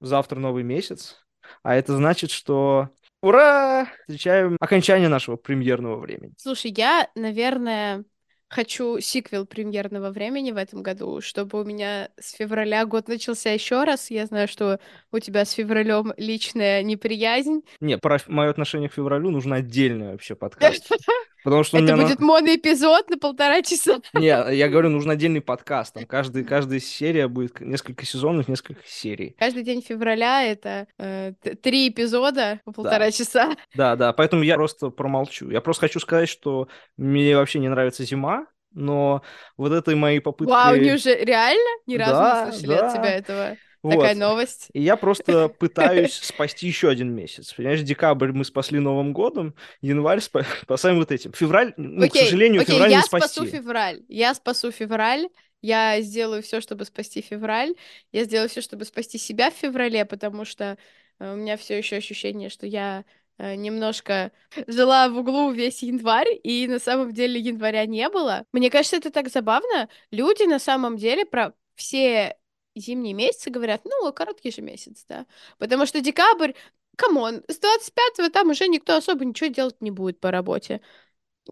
завтра 0.00 0.38
новый 0.38 0.62
месяц, 0.62 1.24
а 1.62 1.74
это 1.74 1.96
значит, 1.96 2.30
что 2.30 2.90
ура! 3.22 3.88
Встречаем 4.02 4.56
окончание 4.60 5.08
нашего 5.08 5.36
премьерного 5.36 5.98
времени. 5.98 6.34
Слушай, 6.38 6.72
я, 6.76 7.08
наверное, 7.14 8.04
хочу 8.48 9.00
сиквел 9.00 9.46
премьерного 9.46 10.10
времени 10.10 10.52
в 10.52 10.56
этом 10.56 10.82
году, 10.82 11.20
чтобы 11.20 11.60
у 11.60 11.64
меня 11.64 12.10
с 12.18 12.32
февраля 12.32 12.84
год 12.86 13.08
начался 13.08 13.50
еще 13.50 13.84
раз. 13.84 14.10
Я 14.10 14.26
знаю, 14.26 14.48
что 14.48 14.80
у 15.10 15.18
тебя 15.18 15.44
с 15.44 15.52
февралем 15.52 16.12
личная 16.16 16.82
неприязнь. 16.82 17.62
Не, 17.80 17.98
про 17.98 18.18
мое 18.26 18.50
отношение 18.50 18.88
к 18.88 18.94
февралю 18.94 19.30
нужно 19.30 19.56
отдельный 19.56 20.12
вообще 20.12 20.34
подкаст. 20.34 20.90
Потому 21.46 21.62
что 21.62 21.78
Это 21.78 21.94
будет 21.94 22.18
на... 22.18 22.26
моноэпизод 22.26 23.08
на 23.08 23.18
полтора 23.18 23.62
часа. 23.62 24.00
Не, 24.14 24.26
я 24.26 24.68
говорю, 24.68 24.88
нужен 24.88 25.12
отдельный 25.12 25.40
подкаст. 25.40 25.94
Там 25.94 26.04
каждый, 26.04 26.42
каждая 26.42 26.80
серия 26.80 27.28
будет 27.28 27.60
несколько 27.60 28.04
сезонов, 28.04 28.48
несколько 28.48 28.80
серий. 28.84 29.36
Каждый 29.38 29.62
день 29.62 29.80
февраля 29.80 30.42
это 30.42 30.88
э, 30.98 31.34
три 31.62 31.88
эпизода 31.88 32.58
по 32.64 32.72
полтора 32.72 32.98
да. 32.98 33.10
часа. 33.12 33.56
Да, 33.76 33.94
да, 33.94 34.12
поэтому 34.12 34.42
я 34.42 34.56
просто 34.56 34.90
промолчу. 34.90 35.48
Я 35.48 35.60
просто 35.60 35.82
хочу 35.82 36.00
сказать, 36.00 36.28
что 36.28 36.66
мне 36.96 37.36
вообще 37.36 37.60
не 37.60 37.68
нравится 37.68 38.02
зима, 38.02 38.48
но 38.72 39.22
вот 39.56 39.70
этой 39.70 39.94
моей 39.94 40.18
попыткой... 40.18 40.52
Вау, 40.52 40.74
неужели 40.74 41.24
реально? 41.24 41.80
Ни 41.86 41.94
разу 41.94 42.12
да, 42.12 42.46
не 42.46 42.50
слышали 42.50 42.76
да. 42.76 42.88
от 42.88 42.92
тебя 42.92 43.10
этого? 43.12 43.56
Вот. 43.86 44.00
Такая 44.00 44.16
новость. 44.16 44.66
И 44.72 44.82
я 44.82 44.96
просто 44.96 45.48
пытаюсь 45.60 46.14
спасти 46.14 46.66
еще 46.66 46.88
один 46.88 47.14
месяц. 47.14 47.52
Понимаешь, 47.52 47.82
декабрь 47.82 48.32
мы 48.32 48.44
спасли 48.44 48.80
Новым 48.80 49.12
годом, 49.12 49.54
январь 49.80 50.20
спасаем 50.62 50.96
вот 50.98 51.12
этим. 51.12 51.32
Февраль, 51.32 51.72
ну, 51.76 52.04
окей, 52.04 52.22
к 52.22 52.24
сожалению, 52.24 52.62
окей, 52.62 52.74
февраль 52.74 52.90
я 52.90 52.96
не 52.96 53.02
спасти. 53.04 53.28
спасу 53.28 53.46
февраль. 53.46 54.02
Я 54.08 54.34
спасу 54.34 54.72
февраль. 54.72 55.28
Я 55.62 56.00
сделаю 56.00 56.42
все, 56.42 56.60
чтобы 56.60 56.84
спасти 56.84 57.20
февраль. 57.20 57.76
Я 58.10 58.24
сделаю 58.24 58.48
все, 58.48 58.60
чтобы 58.60 58.84
спасти 58.84 59.18
себя 59.18 59.52
в 59.52 59.54
феврале, 59.54 60.04
потому 60.04 60.44
что 60.44 60.78
э, 61.20 61.32
у 61.32 61.36
меня 61.36 61.56
все 61.56 61.78
еще 61.78 61.96
ощущение, 61.96 62.50
что 62.50 62.66
я 62.66 63.04
э, 63.38 63.54
немножко 63.54 64.32
жила 64.66 65.08
в 65.08 65.16
углу 65.16 65.52
весь 65.52 65.84
январь, 65.84 66.40
и 66.42 66.66
на 66.66 66.80
самом 66.80 67.12
деле 67.12 67.38
января 67.38 67.86
не 67.86 68.08
было. 68.08 68.46
Мне 68.52 68.68
кажется, 68.68 68.96
это 68.96 69.12
так 69.12 69.28
забавно. 69.28 69.88
Люди 70.10 70.42
на 70.42 70.58
самом 70.58 70.96
деле 70.96 71.24
про 71.24 71.52
все 71.76 72.36
зимние 72.80 73.14
месяцы 73.14 73.50
говорят, 73.50 73.82
ну, 73.84 74.12
короткий 74.12 74.50
же 74.50 74.62
месяц, 74.62 75.04
да. 75.08 75.26
Потому 75.58 75.86
что 75.86 76.00
декабрь, 76.00 76.52
come 76.96 77.22
on, 77.22 77.42
с 77.48 77.58
25-го 77.58 78.28
там 78.30 78.50
уже 78.50 78.68
никто 78.68 78.96
особо 78.96 79.24
ничего 79.24 79.48
делать 79.50 79.80
не 79.80 79.90
будет 79.90 80.20
по 80.20 80.30
работе. 80.30 80.80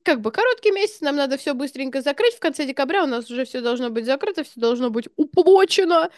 Как 0.02 0.20
бы 0.20 0.32
короткий 0.32 0.72
месяц, 0.72 1.00
нам 1.00 1.16
надо 1.16 1.36
все 1.36 1.54
быстренько 1.54 2.02
закрыть. 2.02 2.34
В 2.34 2.40
конце 2.40 2.66
декабря 2.66 3.04
у 3.04 3.06
нас 3.06 3.30
уже 3.30 3.44
все 3.44 3.60
должно 3.60 3.90
быть 3.90 4.06
закрыто, 4.06 4.42
все 4.42 4.60
должно 4.60 4.90
быть 4.90 5.08
уплочено. 5.16 6.10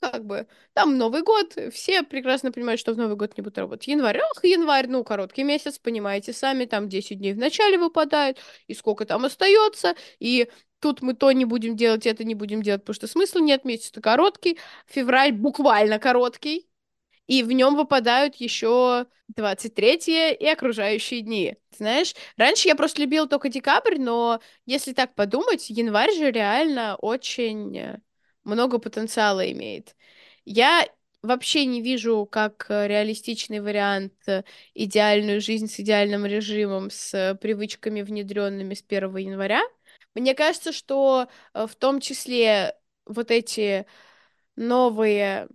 Как 0.00 0.24
бы 0.24 0.48
там 0.74 0.98
Новый 0.98 1.22
год, 1.22 1.56
все 1.72 2.02
прекрасно 2.02 2.50
понимают, 2.52 2.80
что 2.80 2.92
в 2.92 2.98
Новый 2.98 3.16
год 3.16 3.36
не 3.36 3.42
будут 3.42 3.58
работать. 3.58 3.86
Январь, 3.86 4.18
ах, 4.18 4.44
январь, 4.44 4.88
ну, 4.88 5.04
короткий 5.04 5.44
месяц, 5.44 5.78
понимаете 5.78 6.32
сами, 6.32 6.64
там 6.64 6.88
10 6.88 7.18
дней 7.18 7.32
в 7.34 7.38
начале 7.38 7.78
выпадает, 7.78 8.38
и 8.66 8.74
сколько 8.74 9.06
там 9.06 9.24
остается, 9.24 9.94
и 10.18 10.50
тут 10.82 11.00
мы 11.00 11.14
то 11.14 11.32
не 11.32 11.46
будем 11.46 11.76
делать, 11.76 12.06
это 12.06 12.24
не 12.24 12.34
будем 12.34 12.60
делать, 12.62 12.82
потому 12.82 12.94
что 12.94 13.06
смысла 13.06 13.38
нет, 13.38 13.64
месяц-то 13.64 14.02
короткий, 14.02 14.58
февраль 14.86 15.32
буквально 15.32 15.98
короткий, 15.98 16.68
и 17.26 17.42
в 17.44 17.52
нем 17.52 17.76
выпадают 17.76 18.34
еще 18.34 19.06
23 19.28 20.34
и 20.34 20.46
окружающие 20.46 21.22
дни. 21.22 21.56
Знаешь, 21.78 22.14
раньше 22.36 22.68
я 22.68 22.74
просто 22.74 23.00
любила 23.00 23.26
только 23.28 23.48
декабрь, 23.48 23.98
но 23.98 24.40
если 24.66 24.92
так 24.92 25.14
подумать, 25.14 25.70
январь 25.70 26.12
же 26.12 26.30
реально 26.30 26.96
очень 26.96 28.00
много 28.44 28.78
потенциала 28.78 29.50
имеет. 29.52 29.96
Я 30.44 30.86
вообще 31.22 31.64
не 31.64 31.80
вижу 31.80 32.26
как 32.26 32.66
реалистичный 32.68 33.60
вариант 33.60 34.14
идеальную 34.74 35.40
жизнь 35.40 35.68
с 35.68 35.78
идеальным 35.78 36.26
режимом, 36.26 36.90
с 36.90 37.38
привычками, 37.40 38.02
внедренными 38.02 38.74
с 38.74 38.82
1 38.82 39.16
января. 39.16 39.62
Мне 40.14 40.34
кажется, 40.34 40.72
что 40.72 41.28
э, 41.54 41.66
в 41.66 41.74
том 41.76 42.00
числе 42.00 42.76
вот 43.06 43.30
эти 43.30 43.86
новые 44.56 45.48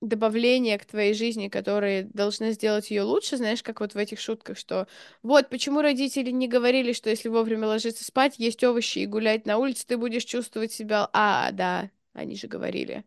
добавления 0.00 0.78
к 0.78 0.84
твоей 0.86 1.12
жизни, 1.14 1.48
которые 1.48 2.04
должны 2.04 2.52
сделать 2.52 2.90
ее 2.90 3.02
лучше, 3.02 3.36
знаешь, 3.36 3.62
как 3.62 3.80
вот 3.80 3.94
в 3.94 3.96
этих 3.98 4.20
шутках, 4.20 4.56
что 4.56 4.86
вот 5.22 5.48
почему 5.50 5.80
родители 5.82 6.30
не 6.30 6.46
говорили, 6.48 6.92
что 6.92 7.10
если 7.10 7.28
вовремя 7.28 7.66
ложиться 7.66 8.04
спать, 8.04 8.38
есть 8.38 8.62
овощи 8.62 9.00
и 9.00 9.06
гулять 9.06 9.44
на 9.46 9.58
улице, 9.58 9.86
ты 9.86 9.96
будешь 9.96 10.24
чувствовать 10.24 10.72
себя, 10.72 11.08
а, 11.12 11.50
да, 11.52 11.90
они 12.12 12.36
же 12.36 12.46
говорили. 12.46 13.04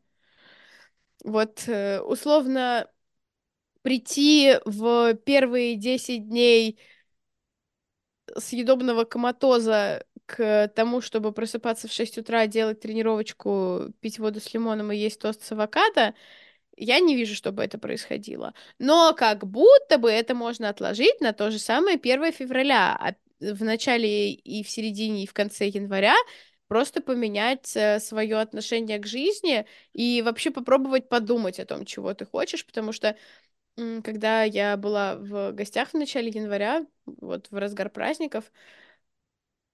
Вот, 1.24 1.64
э, 1.68 2.00
условно, 2.02 2.90
прийти 3.84 4.56
в 4.66 5.16
первые 5.16 5.76
10 5.76 6.30
дней 6.30 6.80
съедобного 8.38 9.04
коматоза 9.04 10.06
к 10.26 10.68
тому, 10.76 11.02
чтобы 11.02 11.32
просыпаться 11.32 11.88
в 11.88 11.92
6 11.92 12.20
утра, 12.20 12.48
делать 12.48 12.80
тренировочку, 12.80 13.94
пить 14.00 14.20
воду 14.20 14.40
с 14.40 14.54
лимоном 14.54 14.92
и 14.92 14.98
есть 14.98 15.20
тост 15.20 15.44
с 15.44 15.52
авокадо, 15.52 16.14
я 16.78 17.00
не 17.00 17.16
вижу, 17.16 17.36
чтобы 17.36 17.64
это 17.64 17.78
происходило. 17.78 18.54
Но 18.80 19.14
как 19.14 19.46
будто 19.46 19.98
бы 19.98 20.10
это 20.10 20.34
можно 20.34 20.70
отложить 20.70 21.20
на 21.22 21.34
то 21.34 21.52
же 21.52 21.60
самое 21.60 21.98
1 21.98 22.32
февраля, 22.32 22.98
а 23.00 23.16
в 23.40 23.64
начале 23.64 24.32
и 24.32 24.64
в 24.64 24.70
середине, 24.70 25.24
и 25.24 25.28
в 25.28 25.34
конце 25.34 25.68
января 25.68 26.16
просто 26.68 27.02
поменять 27.02 27.76
э, 27.76 28.00
свое 28.00 28.40
отношение 28.40 28.98
к 29.00 29.06
жизни 29.06 29.66
и 29.94 30.22
вообще 30.22 30.52
попробовать 30.52 31.10
подумать 31.10 31.60
о 31.60 31.66
том, 31.66 31.86
чего 31.86 32.14
ты 32.14 32.26
хочешь, 32.26 32.66
потому 32.66 32.94
что 32.94 33.18
когда 34.04 34.44
я 34.44 34.78
была 34.78 35.16
в 35.16 35.52
гостях 35.54 35.90
в 35.90 35.94
начале 35.96 36.30
января, 36.30 36.86
вот 37.06 37.48
в 37.52 37.58
разгар 37.58 37.90
праздников, 37.90 38.52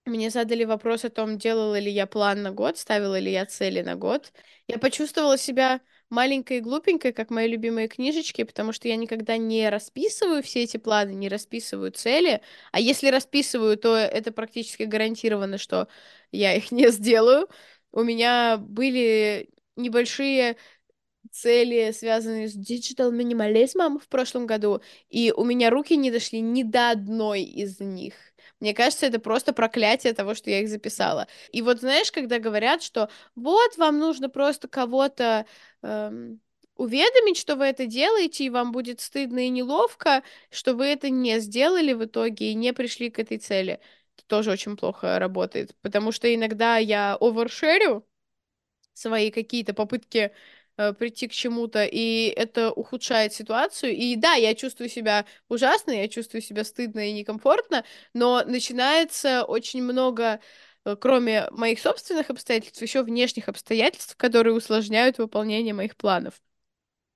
мне 0.05 0.29
задали 0.29 0.63
вопрос 0.63 1.03
о 1.05 1.09
том, 1.09 1.37
делала 1.37 1.77
ли 1.79 1.91
я 1.91 2.07
план 2.07 2.41
на 2.41 2.51
год, 2.51 2.77
ставила 2.77 3.19
ли 3.19 3.31
я 3.31 3.45
цели 3.45 3.81
на 3.81 3.95
год. 3.95 4.31
Я 4.67 4.77
почувствовала 4.79 5.37
себя 5.37 5.81
маленькой 6.09 6.57
и 6.57 6.61
глупенькой, 6.61 7.11
как 7.11 7.29
мои 7.29 7.47
любимые 7.47 7.89
книжечки, 7.89 8.43
потому 8.43 8.71
что 8.71 8.87
я 8.87 8.95
никогда 8.95 9.35
не 9.37 9.69
расписываю 9.69 10.41
все 10.43 10.63
эти 10.63 10.77
планы, 10.77 11.11
не 11.11 11.27
расписываю 11.27 11.91
цели. 11.91 12.41
А 12.71 12.79
если 12.79 13.09
расписываю, 13.09 13.77
то 13.77 13.95
это 13.97 14.31
практически 14.31 14.83
гарантированно, 14.83 15.57
что 15.57 15.89
я 16.31 16.53
их 16.55 16.71
не 16.71 16.89
сделаю. 16.91 17.49
У 17.91 18.01
меня 18.03 18.57
были 18.57 19.49
небольшие 19.75 20.55
цели, 21.31 21.91
связанные 21.91 22.47
с 22.47 22.53
digital 22.53 23.11
минимализмом 23.11 23.99
в 23.99 24.07
прошлом 24.07 24.45
году, 24.45 24.81
и 25.09 25.31
у 25.35 25.43
меня 25.43 25.69
руки 25.69 25.95
не 25.97 26.11
дошли 26.11 26.41
ни 26.41 26.63
до 26.63 26.91
одной 26.91 27.43
из 27.43 27.79
них. 27.79 28.13
Мне 28.59 28.73
кажется, 28.73 29.05
это 29.05 29.19
просто 29.19 29.53
проклятие 29.53 30.13
того, 30.13 30.33
что 30.33 30.49
я 30.49 30.61
их 30.61 30.69
записала. 30.69 31.27
И 31.51 31.61
вот 31.61 31.79
знаешь, 31.79 32.11
когда 32.11 32.39
говорят, 32.39 32.81
что 32.81 33.09
вот 33.35 33.77
вам 33.77 33.99
нужно 33.99 34.29
просто 34.29 34.67
кого-то 34.67 35.45
эм, 35.83 36.41
уведомить, 36.75 37.37
что 37.37 37.55
вы 37.55 37.65
это 37.65 37.85
делаете, 37.85 38.45
и 38.45 38.49
вам 38.49 38.71
будет 38.71 39.01
стыдно 39.01 39.45
и 39.45 39.49
неловко, 39.49 40.23
что 40.49 40.73
вы 40.73 40.87
это 40.87 41.09
не 41.09 41.39
сделали 41.39 41.93
в 41.93 42.05
итоге 42.05 42.51
и 42.51 42.55
не 42.55 42.73
пришли 42.73 43.09
к 43.09 43.19
этой 43.19 43.37
цели. 43.37 43.79
Это 44.15 44.25
тоже 44.27 44.51
очень 44.51 44.77
плохо 44.77 45.19
работает, 45.19 45.75
потому 45.81 46.11
что 46.11 46.33
иногда 46.33 46.77
я 46.77 47.15
овершерю 47.19 48.07
свои 48.93 49.31
какие-то 49.31 49.73
попытки 49.73 50.31
прийти 50.77 51.27
к 51.27 51.31
чему-то, 51.31 51.85
и 51.85 52.27
это 52.27 52.71
ухудшает 52.71 53.33
ситуацию. 53.33 53.93
И 53.93 54.15
да, 54.15 54.33
я 54.33 54.53
чувствую 54.55 54.89
себя 54.89 55.25
ужасно, 55.49 55.91
я 55.91 56.07
чувствую 56.07 56.41
себя 56.41 56.63
стыдно 56.63 57.09
и 57.09 57.13
некомфортно, 57.13 57.83
но 58.13 58.43
начинается 58.45 59.43
очень 59.43 59.83
много 59.83 60.39
э, 60.85 60.95
кроме 60.95 61.49
моих 61.51 61.79
собственных 61.79 62.29
обстоятельств, 62.29 62.81
еще 62.81 63.03
внешних 63.03 63.49
обстоятельств, 63.49 64.15
которые 64.17 64.53
усложняют 64.55 65.17
выполнение 65.17 65.73
моих 65.73 65.95
планов. 65.95 66.41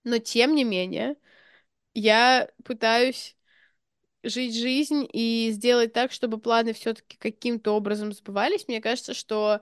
Но 0.03 0.17
тем 0.17 0.55
не 0.55 0.63
менее, 0.63 1.15
я 1.93 2.49
пытаюсь 2.63 3.35
жить 4.23 4.55
жизнь 4.55 5.07
и 5.11 5.49
сделать 5.51 5.93
так, 5.93 6.11
чтобы 6.11 6.39
планы 6.39 6.73
все-таки 6.73 7.17
каким-то 7.17 7.71
образом 7.71 8.13
сбывались. 8.13 8.67
Мне 8.67 8.81
кажется, 8.81 9.13
что 9.13 9.61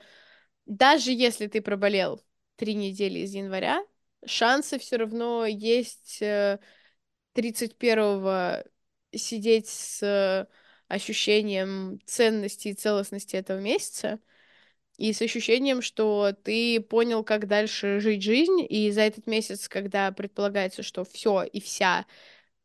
даже 0.65 1.11
если 1.11 1.47
ты 1.47 1.61
проболел 1.61 2.23
три 2.55 2.75
недели 2.75 3.19
из 3.19 3.33
января, 3.33 3.83
шансы 4.25 4.79
все 4.79 4.97
равно 4.97 5.45
есть 5.45 6.21
31-го 7.33 8.29
э, 8.29 9.17
сидеть 9.17 9.67
с 9.67 10.47
ощущением 10.87 11.99
ценности 12.05 12.69
и 12.69 12.73
целостности 12.73 13.35
этого 13.35 13.59
месяца 13.59 14.19
и 14.97 15.13
с 15.13 15.21
ощущением, 15.21 15.81
что 15.81 16.33
ты 16.43 16.81
понял, 16.81 17.23
как 17.23 17.47
дальше 17.47 18.01
жить 18.01 18.21
жизнь, 18.21 18.65
и 18.67 18.91
за 18.91 19.01
этот 19.01 19.27
месяц, 19.27 19.69
когда 19.69 20.11
предполагается, 20.11 20.83
что 20.83 21.05
все 21.05 21.43
и 21.43 21.61
вся 21.61 22.05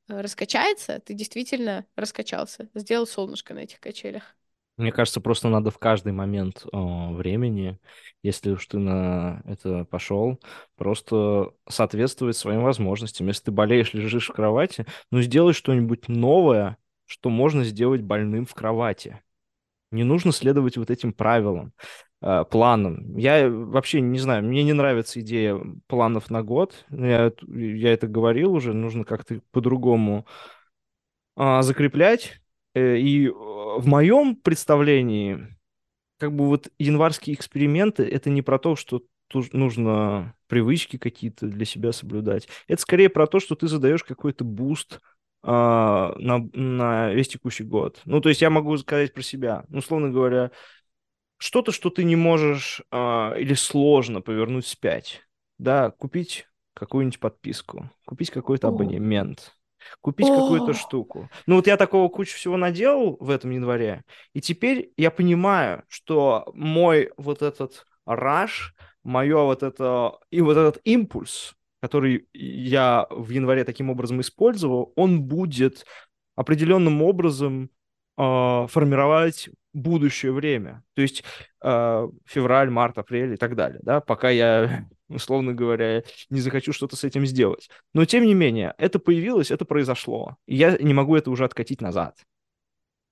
э, 0.09 0.21
раскачается, 0.21 1.01
ты 1.01 1.15
действительно 1.15 1.87
раскачался, 1.97 2.69
сделал 2.75 3.07
солнышко 3.07 3.55
на 3.55 3.61
этих 3.61 3.81
качелях. 3.81 4.37
Мне 4.77 4.91
кажется, 4.91 5.21
просто 5.21 5.49
надо 5.49 5.71
в 5.71 5.79
каждый 5.79 6.13
момент 6.13 6.67
о, 6.73 7.13
времени, 7.13 7.79
если 8.23 8.51
уж 8.51 8.67
ты 8.67 8.79
на 8.79 9.41
это 9.45 9.85
пошел, 9.85 10.41
просто 10.77 11.53
соответствовать 11.69 12.37
своим 12.37 12.63
возможностям. 12.63 13.29
Если 13.29 13.45
ты 13.45 13.51
болеешь, 13.53 13.95
лежишь 13.95 14.29
в 14.29 14.33
кровати, 14.33 14.85
ну 15.13 15.23
сделай 15.23 15.53
что-нибудь 15.53 16.09
новое, 16.09 16.77
что 17.07 17.31
можно 17.31 17.63
сделать 17.63 18.03
больным 18.03 18.47
в 18.47 18.55
кровати. 18.55 19.23
Не 19.93 20.03
нужно 20.03 20.33
следовать 20.33 20.77
вот 20.77 20.91
этим 20.91 21.13
правилам, 21.13 21.73
э, 22.21 22.45
планам. 22.51 23.17
Я 23.17 23.49
вообще 23.49 24.01
не 24.01 24.19
знаю, 24.19 24.43
мне 24.43 24.65
не 24.65 24.73
нравится 24.73 25.21
идея 25.21 25.57
планов 25.87 26.31
на 26.31 26.43
год. 26.43 26.85
Я, 26.91 27.33
я 27.47 27.93
это 27.93 28.09
говорил 28.09 28.55
уже, 28.55 28.73
нужно 28.73 29.05
как-то 29.05 29.41
по-другому 29.53 30.27
э, 31.37 31.63
закреплять 31.63 32.41
Э, 32.75 32.97
и 32.99 33.29
в 33.79 33.87
моем 33.87 34.37
представлении, 34.37 35.57
как 36.19 36.35
бы 36.35 36.47
вот 36.47 36.69
январские 36.79 37.35
эксперименты, 37.35 38.05
это 38.05 38.31
не 38.31 38.43
про 38.43 38.59
то, 38.59 38.77
что 38.77 39.03
нужно 39.53 40.35
привычки 40.47 40.97
какие-то 40.97 41.47
для 41.47 41.65
себя 41.65 41.93
соблюдать. 41.93 42.49
Это 42.69 42.81
скорее 42.81 43.09
про 43.09 43.27
то, 43.27 43.41
что 43.41 43.55
ты 43.55 43.67
задаешь 43.67 44.05
какой-то 44.05 44.45
буст 44.45 45.01
а, 45.43 46.15
на, 46.19 46.49
на 46.53 47.13
весь 47.13 47.29
текущий 47.29 47.65
год. 47.65 48.01
Ну, 48.05 48.21
то 48.21 48.29
есть 48.29 48.43
я 48.43 48.51
могу 48.51 48.77
сказать 48.79 49.13
про 49.13 49.23
себя. 49.23 49.65
Ну, 49.69 49.79
условно 49.79 50.11
говоря, 50.11 50.51
что-то, 51.37 51.73
что 51.73 51.91
ты 51.91 52.05
не 52.05 52.17
можешь 52.17 52.83
а, 52.91 53.35
или 53.37 53.55
сложно 53.55 54.21
повернуть 54.21 54.65
вспять. 54.65 55.23
Да, 55.59 55.91
купить 55.91 56.47
какую-нибудь 56.75 57.21
подписку, 57.21 57.91
купить 58.07 58.31
какой-то 58.31 58.69
абонемент, 58.69 59.57
купить 60.01 60.29
какую-то 60.29 60.73
штуку. 60.73 61.29
Ну 61.47 61.57
вот 61.57 61.67
я 61.67 61.77
такого 61.77 62.09
кучу 62.09 62.37
всего 62.37 62.57
наделал 62.57 63.17
в 63.21 63.31
этом 63.31 63.51
январе, 63.51 64.03
и 64.33 64.41
теперь 64.41 64.93
я 64.97 65.11
понимаю, 65.11 65.83
что 65.89 66.51
мой 66.55 67.11
вот 67.17 67.43
этот 67.43 67.87
раш, 68.07 68.75
мое 69.03 69.43
вот 69.43 69.63
это 69.63 70.19
и 70.31 70.41
вот 70.41 70.57
этот 70.57 70.81
импульс, 70.85 71.55
который 71.81 72.27
я 72.33 73.07
в 73.11 73.31
январе 73.31 73.65
таким 73.65 73.91
образом 73.91 74.21
использовал, 74.21 74.93
он 74.97 75.23
будет 75.23 75.85
определенным 76.35 77.03
образом 77.03 77.71
э, 78.17 78.67
формировать 78.69 79.51
будущее 79.73 80.33
время. 80.33 80.83
То 80.95 81.03
есть 81.03 81.25
э, 81.63 82.09
февраль, 82.25 82.71
март, 82.71 82.99
апрель 82.99 83.35
и 83.35 83.37
так 83.37 83.55
далее, 83.55 83.81
да, 83.83 84.01
пока 84.01 84.31
я 84.31 84.89
условно 85.15 85.53
говоря, 85.55 86.03
не 86.31 86.41
захочу 86.41 86.73
что-то 86.73 86.97
с 86.97 87.05
этим 87.05 87.27
сделать. 87.27 87.69
Но, 87.93 88.05
тем 88.05 88.25
не 88.25 88.35
менее, 88.35 88.75
это 88.79 88.99
появилось, 88.99 89.51
это 89.51 89.65
произошло. 89.65 90.37
И 90.47 90.57
я 90.57 90.77
не 90.79 90.95
могу 90.95 91.17
это 91.17 91.31
уже 91.31 91.45
откатить 91.45 91.81
назад. 91.81 92.19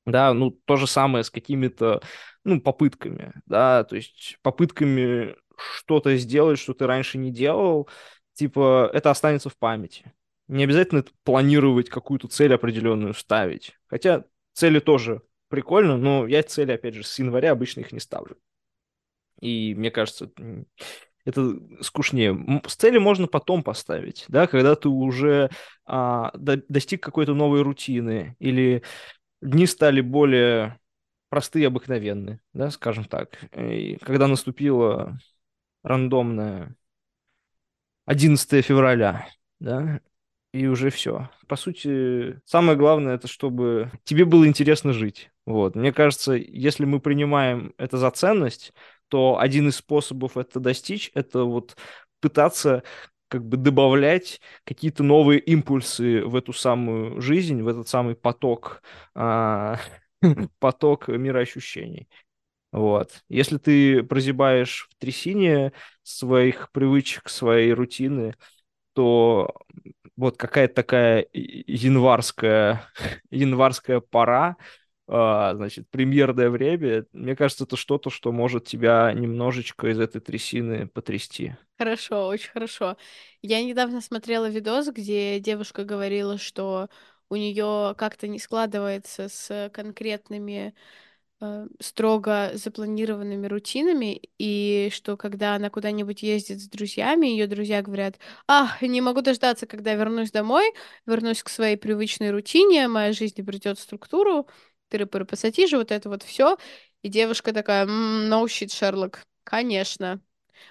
Да, 0.05 0.35
ну, 0.35 0.51
то 0.51 0.77
же 0.77 0.87
самое 0.87 1.25
с 1.25 1.31
какими-то, 1.31 2.03
ну, 2.45 2.61
попытками, 2.61 3.33
да, 3.47 3.85
то 3.85 3.95
есть 3.95 4.38
попытками 4.43 5.37
что-то 5.57 6.17
сделать, 6.17 6.59
что 6.59 6.75
ты 6.75 6.87
раньше 6.87 7.19
не 7.19 7.31
делал, 7.31 7.88
типа, 8.35 8.91
это 8.93 9.11
останется 9.11 9.49
в 9.49 9.57
памяти. 9.57 10.12
Не 10.49 10.65
обязательно 10.65 11.05
планировать 11.23 11.88
какую-то 11.88 12.29
цель 12.29 12.53
определенную 12.53 13.15
ставить. 13.15 13.79
Хотя 13.87 14.25
цели 14.53 14.81
тоже 14.81 15.23
прикольно, 15.49 15.97
но 15.97 16.27
я 16.27 16.43
цели, 16.43 16.73
опять 16.73 16.95
же, 16.95 17.05
с 17.05 17.19
января 17.19 17.53
обычно 17.53 17.81
их 17.81 17.93
не 17.93 18.01
ставлю. 18.01 18.37
И 19.41 19.75
мне 19.75 19.91
кажется, 19.91 20.31
это 21.25 21.57
скучнее. 21.81 22.63
С 22.67 22.77
цели 22.77 22.99
можно 22.99 23.27
потом 23.27 23.63
поставить, 23.63 24.25
да, 24.29 24.47
когда 24.47 24.75
ты 24.75 24.89
уже 24.89 25.51
а, 25.87 26.31
до, 26.37 26.63
достиг 26.69 27.03
какой-то 27.03 27.35
новой 27.35 27.63
рутины 27.63 28.37
или 28.39 28.83
дни 29.41 29.67
стали 29.67 30.01
более 30.01 30.79
простые, 31.29 31.69
обыкновенные, 31.69 32.41
да, 32.53 32.71
скажем 32.71 33.05
так. 33.05 33.39
И 33.57 33.97
когда 34.03 34.27
наступило 34.27 35.19
рандомное 35.83 36.77
11 38.05 38.65
февраля, 38.65 39.29
да, 39.61 40.01
и 40.53 40.67
уже 40.67 40.91
все. 40.91 41.31
По 41.49 41.57
сути, 41.57 42.41
самое 42.45 42.77
главное 42.77 43.15
это 43.15 43.27
чтобы 43.29 43.91
тебе 44.05 44.25
было 44.25 44.47
интересно 44.47 44.93
жить. 44.93 45.31
Вот. 45.47 45.75
Мне 45.75 45.93
кажется, 45.93 46.35
если 46.35 46.85
мы 46.85 47.01
принимаем 47.01 47.73
это 47.79 47.97
за 47.97 48.11
ценность, 48.11 48.73
то 49.12 49.38
один 49.38 49.68
из 49.68 49.77
способов 49.77 50.38
это 50.38 50.59
достичь, 50.59 51.11
это 51.12 51.44
вот 51.44 51.77
пытаться 52.20 52.83
как 53.29 53.44
бы 53.44 53.59
добавлять 53.59 54.40
какие-то 54.64 55.03
новые 55.03 55.38
импульсы 55.38 56.25
в 56.25 56.35
эту 56.35 56.55
самую 56.55 57.20
жизнь, 57.20 57.61
в 57.61 57.68
этот 57.68 57.88
самый 57.88 58.14
поток, 58.16 58.83
а, 59.14 59.79
поток 60.59 61.09
мироощущений. 61.09 62.09
Вот. 62.72 63.22
Если 63.29 63.59
ты 63.59 64.03
прозябаешь 64.03 64.88
в 64.90 64.96
трясине 64.98 65.75
своих 66.03 66.72
привычек, 66.72 67.29
своей 67.29 67.75
рутины, 67.75 68.35
то 68.94 69.55
вот 70.16 70.38
какая-то 70.38 70.72
такая 70.72 71.27
январская, 71.35 72.87
январская 73.31 74.01
пора, 74.01 74.57
значит, 75.12 75.90
премьерное 75.90 76.48
время, 76.48 77.05
мне 77.12 77.37
кажется, 77.37 77.64
это 77.64 77.77
что-то, 77.77 78.09
что 78.09 78.33
может 78.33 78.66
тебя 78.66 79.12
немножечко 79.12 79.88
из 79.88 80.01
этой 80.01 80.20
трясины 80.22 80.87
потрясти. 80.87 81.55
Хорошо, 81.79 82.29
очень 82.29 82.51
хорошо. 82.51 82.96
Я 83.42 83.62
недавно 83.62 84.01
смотрела 84.01 84.48
видос, 84.48 84.88
где 84.88 85.38
девушка 85.38 85.85
говорила, 85.85 86.38
что 86.38 86.88
у 87.29 87.37
нее 87.37 87.94
как-то 87.98 88.27
не 88.29 88.38
складывается 88.38 89.29
с 89.29 89.70
конкретными 89.75 90.75
э, 91.40 91.66
строго 91.81 92.53
запланированными 92.55 93.46
рутинами, 93.46 94.22
и 94.38 94.90
что 94.92 95.16
когда 95.16 95.57
она 95.57 95.70
куда-нибудь 95.70 96.22
ездит 96.22 96.61
с 96.61 96.68
друзьями, 96.68 97.27
ее 97.27 97.46
друзья 97.46 97.83
говорят, 97.83 98.18
ах, 98.46 98.81
не 98.83 99.01
могу 99.01 99.22
дождаться, 99.22 99.66
когда 99.66 99.94
вернусь 99.94 100.31
домой, 100.31 100.72
вернусь 101.07 101.42
к 101.42 101.48
своей 101.48 101.77
привычной 101.77 102.31
рутине, 102.31 102.88
моя 102.88 103.12
жизнь 103.12 103.40
обретет 103.40 103.79
структуру, 103.79 104.46
тыры-пыры 104.93 105.25
пассатижи, 105.25 105.77
вот 105.77 105.91
это 105.93 106.09
вот 106.09 106.23
все. 106.23 106.57
И 107.03 107.09
девушка 107.09 107.53
такая, 107.53 107.87
no 107.87 108.45
shit, 108.45 108.73
Шерлок, 108.73 109.25
конечно. 109.45 110.21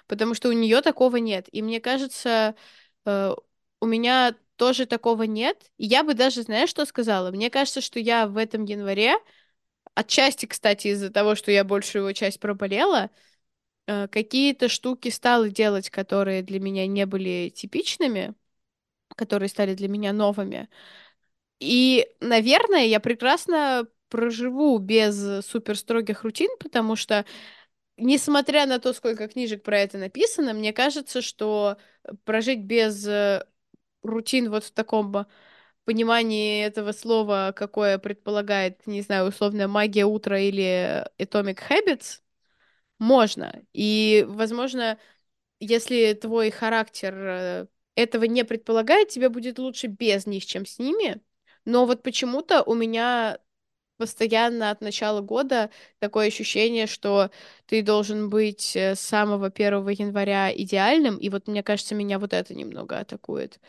Потому 0.06 0.34
что 0.34 0.48
у 0.48 0.52
нее 0.52 0.80
такого 0.82 1.16
нет. 1.16 1.48
И 1.52 1.62
мне 1.62 1.80
кажется, 1.80 2.54
э, 3.06 3.34
у 3.80 3.86
меня 3.86 4.34
тоже 4.56 4.86
такого 4.86 5.24
нет. 5.24 5.70
И 5.78 5.86
я 5.86 6.04
бы 6.04 6.14
даже, 6.14 6.42
знаешь, 6.42 6.70
что 6.70 6.84
сказала? 6.86 7.30
Мне 7.30 7.50
кажется, 7.50 7.80
что 7.80 7.98
я 8.00 8.26
в 8.26 8.36
этом 8.36 8.64
январе, 8.64 9.14
отчасти, 9.94 10.46
кстати, 10.46 10.88
из-за 10.88 11.10
того, 11.10 11.34
что 11.34 11.50
я 11.50 11.64
большую 11.64 12.02
его 12.02 12.12
часть 12.12 12.40
проболела, 12.40 13.10
э, 13.86 14.08
какие-то 14.08 14.68
штуки 14.68 15.08
стала 15.10 15.48
делать, 15.50 15.90
которые 15.90 16.42
для 16.42 16.60
меня 16.60 16.86
не 16.86 17.06
были 17.06 17.50
типичными, 17.54 18.34
которые 19.16 19.48
стали 19.48 19.74
для 19.74 19.88
меня 19.88 20.12
новыми. 20.12 20.68
И, 21.60 22.08
наверное, 22.20 22.86
я 22.86 23.00
прекрасно 23.00 23.86
проживу 24.12 24.78
без 24.78 25.46
супер 25.46 25.74
строгих 25.74 26.22
рутин, 26.22 26.50
потому 26.60 26.96
что, 26.96 27.24
несмотря 27.96 28.66
на 28.66 28.78
то, 28.78 28.92
сколько 28.92 29.26
книжек 29.26 29.62
про 29.62 29.78
это 29.78 29.96
написано, 29.96 30.52
мне 30.52 30.74
кажется, 30.74 31.22
что 31.22 31.78
прожить 32.24 32.60
без 32.60 33.06
э, 33.06 33.46
рутин 34.02 34.50
вот 34.50 34.64
в 34.64 34.70
таком 34.72 35.26
понимании 35.86 36.62
этого 36.62 36.92
слова, 36.92 37.54
какое 37.56 37.96
предполагает, 37.96 38.86
не 38.86 39.00
знаю, 39.00 39.28
условная 39.28 39.66
магия 39.66 40.04
утра 40.04 40.38
или 40.38 41.08
Atomic 41.18 41.60
Habits, 41.70 42.20
можно. 42.98 43.62
И, 43.72 44.26
возможно, 44.28 44.98
если 45.58 46.12
твой 46.12 46.50
характер 46.50 47.14
э, 47.16 47.66
этого 47.94 48.24
не 48.24 48.44
предполагает, 48.44 49.08
тебе 49.08 49.30
будет 49.30 49.58
лучше 49.58 49.86
без 49.86 50.26
них, 50.26 50.44
чем 50.44 50.66
с 50.66 50.78
ними. 50.78 51.22
Но 51.64 51.86
вот 51.86 52.02
почему-то 52.02 52.62
у 52.62 52.74
меня 52.74 53.38
постоянно 54.02 54.70
от 54.70 54.80
начала 54.80 55.20
года 55.20 55.70
такое 56.00 56.26
ощущение, 56.26 56.88
что 56.88 57.30
ты 57.66 57.82
должен 57.82 58.28
быть 58.30 58.74
э, 58.74 58.96
с 58.96 59.00
самого 59.00 59.48
1 59.48 59.88
января 59.90 60.52
идеальным, 60.52 61.16
и 61.18 61.28
вот 61.28 61.46
мне 61.46 61.62
кажется, 61.62 61.94
меня 61.94 62.18
вот 62.18 62.32
это 62.32 62.52
немного 62.52 62.98
атакует. 62.98 63.60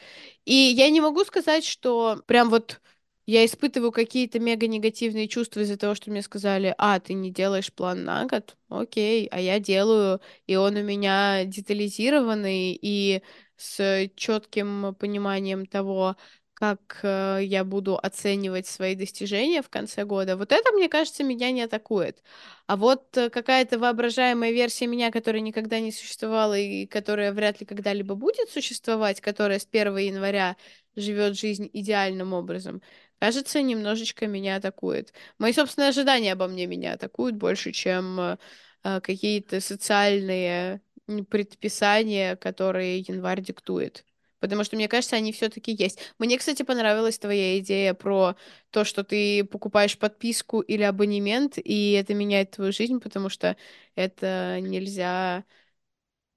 И 0.46 0.54
я 0.56 0.90
не 0.90 1.02
могу 1.02 1.24
сказать, 1.26 1.66
что 1.66 2.24
прям 2.26 2.50
вот 2.50 2.82
я 3.28 3.46
испытываю 3.46 3.92
какие-то 3.92 4.40
мега 4.40 4.68
негативные 4.68 5.28
чувства 5.28 5.62
из-за 5.62 5.78
того, 5.78 5.96
что 5.96 6.10
мне 6.12 6.24
сказали, 6.24 6.74
а, 6.80 7.00
ты 7.00 7.14
не 7.14 7.32
делаешь 7.32 7.72
план 7.72 8.04
на 8.04 8.26
год, 8.26 8.58
окей, 8.70 9.28
а 9.32 9.40
я 9.40 9.60
делаю, 9.60 10.20
и 10.48 10.56
он 10.56 10.76
у 10.78 10.84
меня 10.84 11.46
детализированный 11.46 12.78
и 12.82 13.22
с 13.56 14.10
четким 14.16 14.96
пониманием 14.96 15.68
того, 15.68 16.18
как 16.64 17.00
э, 17.04 17.40
я 17.44 17.66
буду 17.66 17.98
оценивать 18.02 18.68
свои 18.68 18.96
достижения 18.96 19.62
в 19.62 19.68
конце 19.70 20.06
года, 20.06 20.38
вот 20.38 20.54
это, 20.54 20.72
мне 20.72 20.88
кажется, 20.88 21.22
меня 21.22 21.52
не 21.52 21.62
атакует. 21.62 22.24
А 22.68 22.78
вот 22.78 23.18
э, 23.18 23.30
какая-то 23.30 23.78
воображаемая 23.80 24.54
версия 24.54 24.88
меня, 24.88 25.12
которая 25.12 25.42
никогда 25.42 25.82
не 25.82 25.92
существовала 25.92 26.58
и 26.58 26.86
которая 26.86 27.34
вряд 27.34 27.60
ли 27.60 27.66
когда-либо 27.66 28.16
будет 28.16 28.50
существовать, 28.50 29.20
которая 29.20 29.60
с 29.60 29.68
1 29.70 29.98
января 29.98 30.56
живет 30.96 31.38
жизнь 31.38 31.70
идеальным 31.74 32.32
образом, 32.32 32.82
кажется, 33.20 33.62
немножечко 33.62 34.26
меня 34.28 34.56
атакует. 34.56 35.12
Мои 35.40 35.52
собственные 35.52 35.90
ожидания 35.90 36.32
обо 36.32 36.48
мне 36.48 36.66
меня 36.66 36.94
атакуют 36.94 37.36
больше, 37.36 37.74
чем 37.74 38.18
э, 38.22 38.38
э 38.86 39.02
какие-то 39.02 39.60
социальные 39.60 40.82
предписания, 41.30 42.38
которые 42.38 43.00
январь 43.00 43.42
диктует 43.42 44.06
потому 44.44 44.66
что, 44.66 44.76
мне 44.76 44.90
кажется, 44.90 45.16
они 45.16 45.32
все-таки 45.32 45.72
есть. 45.72 46.00
Мне, 46.20 46.38
кстати, 46.38 46.64
понравилась 46.64 47.18
твоя 47.18 47.58
идея 47.60 47.94
про 47.94 48.36
то, 48.72 48.84
что 48.84 49.06
ты 49.06 49.46
покупаешь 49.46 49.98
подписку 49.98 50.60
или 50.60 50.84
абонемент, 50.84 51.58
и 51.58 51.94
это 51.94 52.14
меняет 52.14 52.52
твою 52.52 52.74
жизнь, 52.74 53.00
потому 53.00 53.30
что 53.30 53.56
это 53.96 54.60
нельзя 54.62 55.46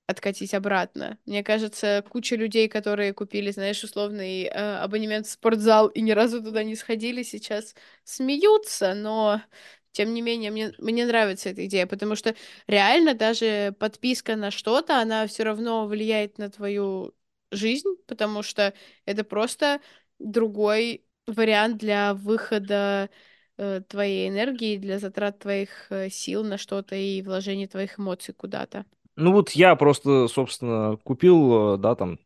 откатить 0.07 0.55
обратно. 0.55 1.19
Мне 1.27 1.43
кажется, 1.43 2.05
куча 2.09 2.37
людей, 2.37 2.69
которые 2.69 3.13
купили, 3.13 3.51
знаешь, 3.51 3.83
условный 3.83 4.45
э, 4.45 4.51
абонемент 4.79 5.27
в 5.27 5.31
спортзал 5.33 5.89
и 5.89 6.01
ни 6.01 6.13
разу 6.13 6.41
туда 6.43 6.63
не 6.63 6.77
сходили, 6.77 7.23
сейчас 7.25 7.75
смеются, 8.05 8.95
но 8.95 9.43
тем 9.91 10.15
не 10.15 10.23
менее, 10.23 10.51
мне, 10.53 10.73
мне 10.79 11.07
нравится 11.07 11.49
эта 11.49 11.67
идея, 11.67 11.87
потому 11.89 12.15
что 12.15 12.37
реально 12.69 13.15
даже 13.15 13.75
подписка 13.81 14.37
на 14.37 14.51
что-то, 14.53 15.01
она 15.01 15.27
все 15.27 15.43
равно 15.43 15.87
влияет 15.89 16.39
на 16.39 16.51
твою 16.51 17.15
жизнь, 17.51 17.97
потому 18.07 18.43
что 18.43 18.75
это 19.05 19.25
просто 19.25 19.81
другой 20.19 21.05
вариант 21.27 21.79
для 21.79 22.15
выхода 22.15 23.11
э, 23.57 23.81
твоей 23.89 24.29
энергии, 24.29 24.77
для 24.77 24.99
затрат 24.99 25.39
твоих 25.39 25.87
э, 25.91 26.09
сил 26.11 26.45
на 26.45 26.59
что-то 26.59 26.95
и 26.95 27.23
вложения 27.23 27.67
твоих 27.67 27.99
эмоций 27.99 28.35
куда-то. 28.35 28.85
Ну 29.17 29.33
вот 29.33 29.51
я 29.53 29.75
просто, 29.77 30.29
собственно, 30.29 30.99
купил, 31.03 31.75
э, 31.75 31.79
да, 31.79 31.95
там, 31.95 32.19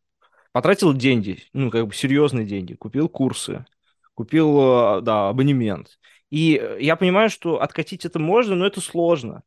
потратил 0.51 0.93
деньги, 0.93 1.43
ну, 1.53 1.71
как 1.71 1.87
бы 1.87 1.93
серьезные 1.93 2.45
деньги, 2.45 2.73
купил 2.73 3.09
курсы, 3.09 3.65
купил, 4.13 4.97
э, 4.97 5.01
да, 5.01 5.29
абонемент. 5.29 5.99
И 6.29 6.61
я 6.79 6.95
понимаю, 6.95 7.29
что 7.29 7.61
откатить 7.61 8.05
это 8.05 8.19
можно, 8.19 8.55
но 8.55 8.65
это 8.65 8.81
сложно. 8.81 9.43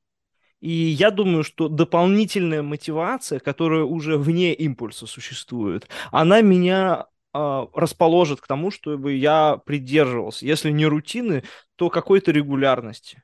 И 0.65 0.71
я 0.71 1.11
думаю, 1.11 1.45
что 1.45 1.69
дополнительная 1.69 2.63
мотивация, 2.63 3.39
которая 3.39 3.83
уже 3.85 4.17
вне 4.17 4.55
импульса 4.55 5.05
существует, 5.05 5.87
она 6.11 6.41
меня 6.41 7.05
э, 7.35 7.67
расположит 7.75 8.41
к 8.41 8.47
тому, 8.47 8.71
чтобы 8.71 9.13
я 9.13 9.59
придерживался, 9.67 10.47
если 10.47 10.71
не 10.71 10.87
рутины, 10.87 11.43
то 11.77 11.91
какой-то 11.91 12.33
регулярности. 12.33 13.23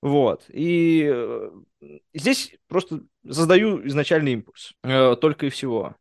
Вот. 0.00 0.46
И 0.48 1.06
э, 1.06 1.50
здесь 2.14 2.54
просто 2.66 3.02
создаю 3.28 3.86
изначальный 3.86 4.32
импульс, 4.32 4.72
э, 4.82 5.16
только 5.20 5.44
и 5.46 5.50
всего. 5.50 5.96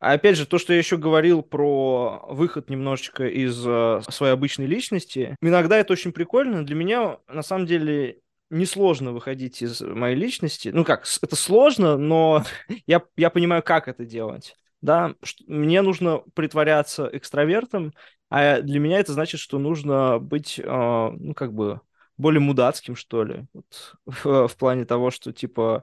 А 0.00 0.14
опять 0.14 0.36
же, 0.36 0.46
то, 0.46 0.58
что 0.58 0.72
я 0.72 0.80
еще 0.80 0.96
говорил 0.96 1.42
про 1.42 2.26
выход 2.30 2.68
немножечко 2.68 3.28
из 3.28 3.64
э, 3.64 4.00
своей 4.10 4.32
обычной 4.32 4.66
личности, 4.66 5.36
иногда 5.40 5.78
это 5.78 5.92
очень 5.92 6.10
прикольно. 6.10 6.66
Для 6.66 6.74
меня, 6.74 7.18
на 7.28 7.42
самом 7.42 7.66
деле, 7.66 8.18
несложно 8.50 9.12
выходить 9.12 9.62
из 9.62 9.80
моей 9.80 10.16
личности. 10.16 10.70
Ну 10.72 10.84
как, 10.84 11.04
это 11.22 11.36
сложно, 11.36 11.96
но 11.96 12.44
я, 12.86 13.02
я 13.16 13.30
понимаю, 13.30 13.62
как 13.62 13.88
это 13.88 14.04
делать. 14.04 14.56
Да, 14.82 15.14
мне 15.46 15.82
нужно 15.82 16.18
притворяться 16.34 17.08
экстравертом, 17.12 17.92
а 18.28 18.60
для 18.60 18.78
меня 18.78 19.00
это 19.00 19.12
значит, 19.12 19.40
что 19.40 19.58
нужно 19.58 20.18
быть, 20.18 20.58
э, 20.58 20.64
ну 20.64 21.34
как 21.34 21.52
бы, 21.52 21.80
более 22.16 22.40
мудацким, 22.40 22.96
что 22.96 23.24
ли, 23.24 23.46
вот, 23.52 23.96
в, 24.06 24.48
в 24.48 24.56
плане 24.56 24.84
того, 24.84 25.10
что, 25.10 25.32
типа, 25.32 25.82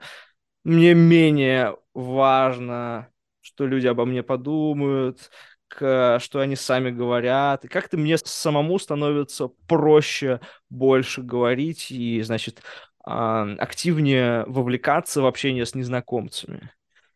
мне 0.63 0.93
менее 0.93 1.77
важно, 1.93 3.09
что 3.41 3.67
люди 3.67 3.87
обо 3.87 4.05
мне 4.05 4.23
подумают, 4.23 5.31
что 5.77 6.39
они 6.39 6.55
сами 6.55 6.91
говорят, 6.91 7.65
и 7.65 7.67
как-то 7.67 7.97
мне 7.97 8.17
самому 8.17 8.79
становится 8.79 9.49
проще 9.67 10.39
больше 10.69 11.21
говорить 11.21 11.91
и, 11.91 12.21
значит, 12.21 12.61
активнее 13.03 14.45
вовлекаться 14.45 15.21
в 15.21 15.25
общение 15.25 15.65
с 15.65 15.75
незнакомцами. 15.75 16.71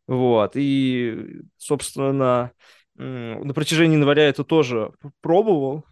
Вот, 0.08 0.52
и, 0.56 1.42
собственно, 1.58 2.52
на 2.96 3.54
протяжении 3.54 3.98
января 3.98 4.30
это 4.30 4.44
тоже 4.44 4.92
пробовал. 5.22 5.86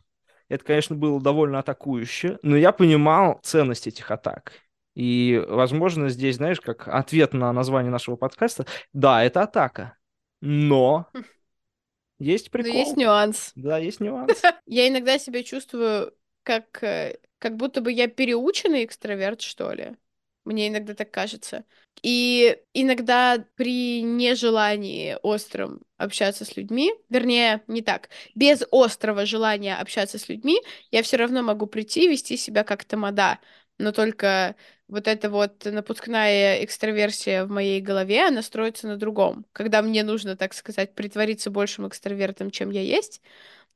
Это, 0.48 0.64
конечно, 0.64 0.96
было 0.96 1.20
довольно 1.20 1.60
атакующе, 1.60 2.38
но 2.44 2.56
я 2.56 2.72
понимал 2.72 3.40
ценность 3.42 3.88
этих 3.88 4.12
атак. 4.12 4.54
И, 4.94 5.44
возможно, 5.50 6.08
здесь, 6.08 6.36
знаешь, 6.38 6.62
как 6.62 6.88
ответ 6.88 7.34
на 7.34 7.52
название 7.52 7.92
нашего 7.92 8.16
подкаста, 8.16 8.66
да, 8.94 9.24
это 9.24 9.42
атака, 9.42 9.98
но 10.42 11.08
есть 12.20 12.52
прикол. 12.52 12.74
Но 12.74 12.80
есть 12.80 12.98
нюанс. 12.98 13.52
Да, 13.56 13.78
есть 13.78 14.00
нюанс. 14.00 14.42
Я 14.66 14.88
иногда 14.88 15.18
себя 15.18 15.44
чувствую 15.44 16.14
как, 16.44 16.84
э, 16.84 17.18
как 17.40 17.58
будто 17.58 17.82
бы 17.82 17.92
я 17.92 18.08
переученный 18.08 18.86
экстраверт, 18.86 19.42
что 19.42 19.72
ли. 19.74 19.96
Мне 20.46 20.68
иногда 20.68 20.94
так 20.94 21.10
кажется. 21.12 21.66
И 22.04 22.56
иногда 22.74 23.44
при 23.56 24.04
нежелании 24.04 25.18
остром 25.24 25.82
общаться 25.98 26.46
с 26.46 26.56
людьми, 26.56 26.94
вернее, 27.10 27.64
не 27.68 27.82
так, 27.82 28.10
без 28.36 28.64
острого 28.72 29.26
желания 29.26 29.76
общаться 29.76 30.20
с 30.20 30.30
людьми, 30.30 30.62
я 30.92 31.02
все 31.02 31.18
равно 31.18 31.42
могу 31.42 31.66
прийти 31.66 32.06
и 32.06 32.08
вести 32.10 32.38
себя 32.38 32.64
как 32.64 32.86
тамада. 32.86 33.40
Но 33.78 33.92
только 33.92 34.56
вот 34.88 35.08
эта 35.08 35.30
вот 35.30 35.66
напускная 35.66 36.64
экстраверсия 36.64 37.46
в 37.46 37.50
моей 37.50 37.82
голове, 37.82 38.28
она 38.28 38.42
строится 38.42 38.88
на 38.88 38.98
другом. 38.98 39.46
Когда 39.52 39.82
мне 39.82 40.04
нужно, 40.04 40.38
так 40.38 40.54
сказать, 40.54 40.94
притвориться 40.96 41.52
большим 41.52 41.88
экстравертом, 41.88 42.52
чем 42.52 42.70
я 42.70 42.82
есть, 42.82 43.22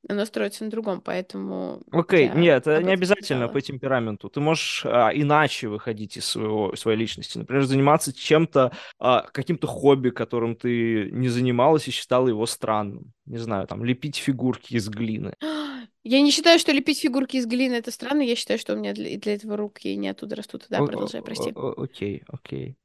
оно 0.07 0.25
строится 0.25 0.63
на 0.63 0.69
другом, 0.69 1.01
поэтому... 1.01 1.81
Окей, 1.91 2.27
я 2.27 2.33
нет, 2.33 2.67
это 2.67 2.81
не 2.81 2.93
обязательно 2.93 3.47
сказала. 3.47 3.53
по 3.53 3.61
темпераменту. 3.61 4.29
Ты 4.29 4.39
можешь 4.39 4.83
а, 4.85 5.09
иначе 5.13 5.67
выходить 5.67 6.17
из 6.17 6.25
своего, 6.25 6.75
своей 6.75 6.97
личности. 6.97 7.37
Например, 7.37 7.63
заниматься 7.63 8.13
чем-то, 8.13 8.71
а, 8.99 9.21
каким-то 9.33 9.67
хобби, 9.67 10.09
которым 10.09 10.55
ты 10.55 11.09
не 11.11 11.27
занималась 11.27 11.87
и 11.87 11.91
считала 11.91 12.29
его 12.29 12.45
странным. 12.45 13.11
Не 13.25 13.37
знаю, 13.37 13.67
там, 13.67 13.83
лепить 13.83 14.15
фигурки 14.15 14.75
из 14.75 14.87
глины. 14.89 15.33
Я 16.03 16.21
не 16.21 16.31
считаю, 16.31 16.59
что 16.59 16.71
лепить 16.71 17.01
фигурки 17.01 17.35
из 17.35 17.45
глины 17.45 17.73
это 17.73 17.91
странно. 17.91 18.21
Я 18.21 18.35
считаю, 18.37 18.57
что 18.57 18.73
у 18.73 18.77
меня 18.77 18.93
для, 18.93 19.17
для 19.17 19.35
этого 19.35 19.57
руки 19.57 19.93
не 19.95 20.07
оттуда 20.07 20.35
растут. 20.37 20.65
Да, 20.69 20.79
продолжай, 20.83 21.21
прости. 21.21 21.53
Окей, 21.55 22.23
окей. 22.27 22.77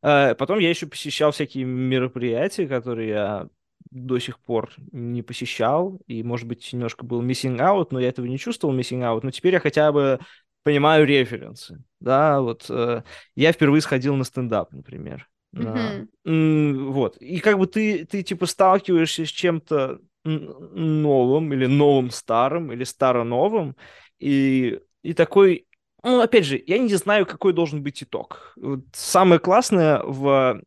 Э, 0.00 0.34
Потом 0.38 0.60
я 0.60 0.70
еще 0.70 0.86
посещал 0.86 1.32
всякие 1.32 1.64
мероприятия, 1.64 2.68
которые 2.68 3.08
я 3.08 3.48
до 3.92 4.18
сих 4.18 4.38
пор 4.40 4.72
не 4.92 5.22
посещал, 5.22 6.00
и, 6.06 6.22
может 6.22 6.46
быть, 6.48 6.72
немножко 6.72 7.04
был 7.04 7.22
missing 7.22 7.58
out, 7.58 7.88
но 7.90 8.00
я 8.00 8.08
этого 8.08 8.26
не 8.26 8.38
чувствовал 8.38 8.74
missing 8.76 9.00
out, 9.00 9.20
но 9.22 9.30
теперь 9.30 9.54
я 9.54 9.60
хотя 9.60 9.92
бы 9.92 10.18
понимаю 10.62 11.06
референсы, 11.06 11.82
да, 12.00 12.40
вот 12.40 12.66
э, 12.70 13.02
я 13.34 13.52
впервые 13.52 13.82
сходил 13.82 14.14
на 14.16 14.24
стендап, 14.24 14.72
например, 14.72 15.28
на- 15.52 15.92
Мгм. 15.92 16.08
М, 16.24 16.92
вот, 16.92 17.16
и 17.18 17.40
как 17.40 17.58
бы 17.58 17.66
ты, 17.66 18.04
ты 18.06 18.22
типа 18.22 18.46
сталкиваешься 18.46 19.26
с 19.26 19.28
чем-то 19.28 19.98
новым, 20.24 21.52
или 21.52 21.66
новым 21.66 22.10
старым, 22.10 22.72
или 22.72 22.84
старо-новым, 22.84 23.76
и, 24.18 24.80
и 25.02 25.14
такой, 25.14 25.66
ну, 26.04 26.20
опять 26.20 26.44
же, 26.46 26.62
я 26.66 26.78
не 26.78 26.94
знаю, 26.94 27.26
какой 27.26 27.52
должен 27.52 27.82
быть 27.82 28.02
итог. 28.02 28.52
Вот 28.56 28.80
самое 28.92 29.40
классное 29.40 30.00
в 30.04 30.62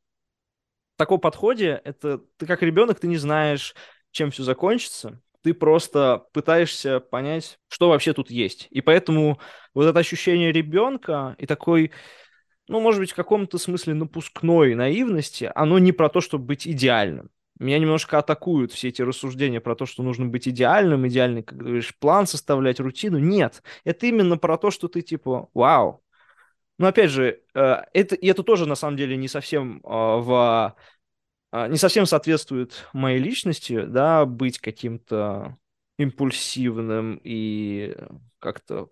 таком 0.98 1.20
подходе, 1.20 1.82
это 1.84 2.20
ты 2.38 2.46
как 2.46 2.62
ребенок, 2.62 3.00
ты 3.00 3.08
не 3.08 3.18
знаешь, 3.18 3.76
чем 4.12 4.32
все 4.32 4.44
закончится, 4.44 5.22
ты 5.42 5.54
просто 5.54 6.26
пытаешься 6.34 7.00
понять, 7.00 7.60
что 7.68 7.90
вообще 7.90 8.14
тут 8.14 8.32
есть. 8.32 8.68
И 8.72 8.82
поэтому 8.82 9.40
вот 9.74 9.86
это 9.86 10.00
ощущение 10.00 10.52
ребенка 10.52 11.36
и 11.38 11.46
такой, 11.46 11.92
ну, 12.68 12.80
может 12.80 13.00
быть, 13.00 13.12
в 13.12 13.16
каком-то 13.16 13.58
смысле 13.58 13.94
напускной 13.94 14.74
наивности, 14.74 15.52
оно 15.54 15.78
не 15.78 15.92
про 15.92 16.10
то, 16.10 16.22
чтобы 16.22 16.46
быть 16.46 16.68
идеальным. 16.68 17.30
Меня 17.60 17.80
немножко 17.80 18.18
атакуют 18.18 18.74
все 18.74 18.90
эти 18.90 19.02
рассуждения 19.02 19.62
про 19.62 19.76
то, 19.76 19.86
что 19.86 20.04
нужно 20.04 20.26
быть 20.26 20.48
идеальным, 20.48 21.08
идеальный, 21.08 21.44
как 21.44 21.58
говоришь, 21.58 21.96
план 22.00 22.28
составлять, 22.28 22.80
рутину. 22.80 23.18
Нет, 23.18 23.64
это 23.84 24.08
именно 24.08 24.38
про 24.38 24.58
то, 24.58 24.72
что 24.72 24.88
ты 24.88 25.02
типа, 25.02 25.50
вау. 25.54 26.02
Но 26.78 26.88
опять 26.88 27.10
же, 27.10 27.42
э, 27.54 27.76
это, 27.94 28.16
и 28.16 28.28
это 28.28 28.44
тоже 28.44 28.66
на 28.66 28.76
самом 28.76 28.98
деле 28.98 29.16
не 29.18 29.28
совсем 29.28 29.78
э, 29.78 29.82
в 29.84 30.76
а, 31.52 31.70
не 31.70 31.78
совсем 31.78 32.06
соответствует 32.06 32.86
моей 32.92 33.18
личности, 33.18 33.86
да, 33.86 34.26
быть 34.26 34.60
каким-то 34.60 35.58
импульсивным 35.98 37.22
и 37.24 37.96
как-то 38.40 38.90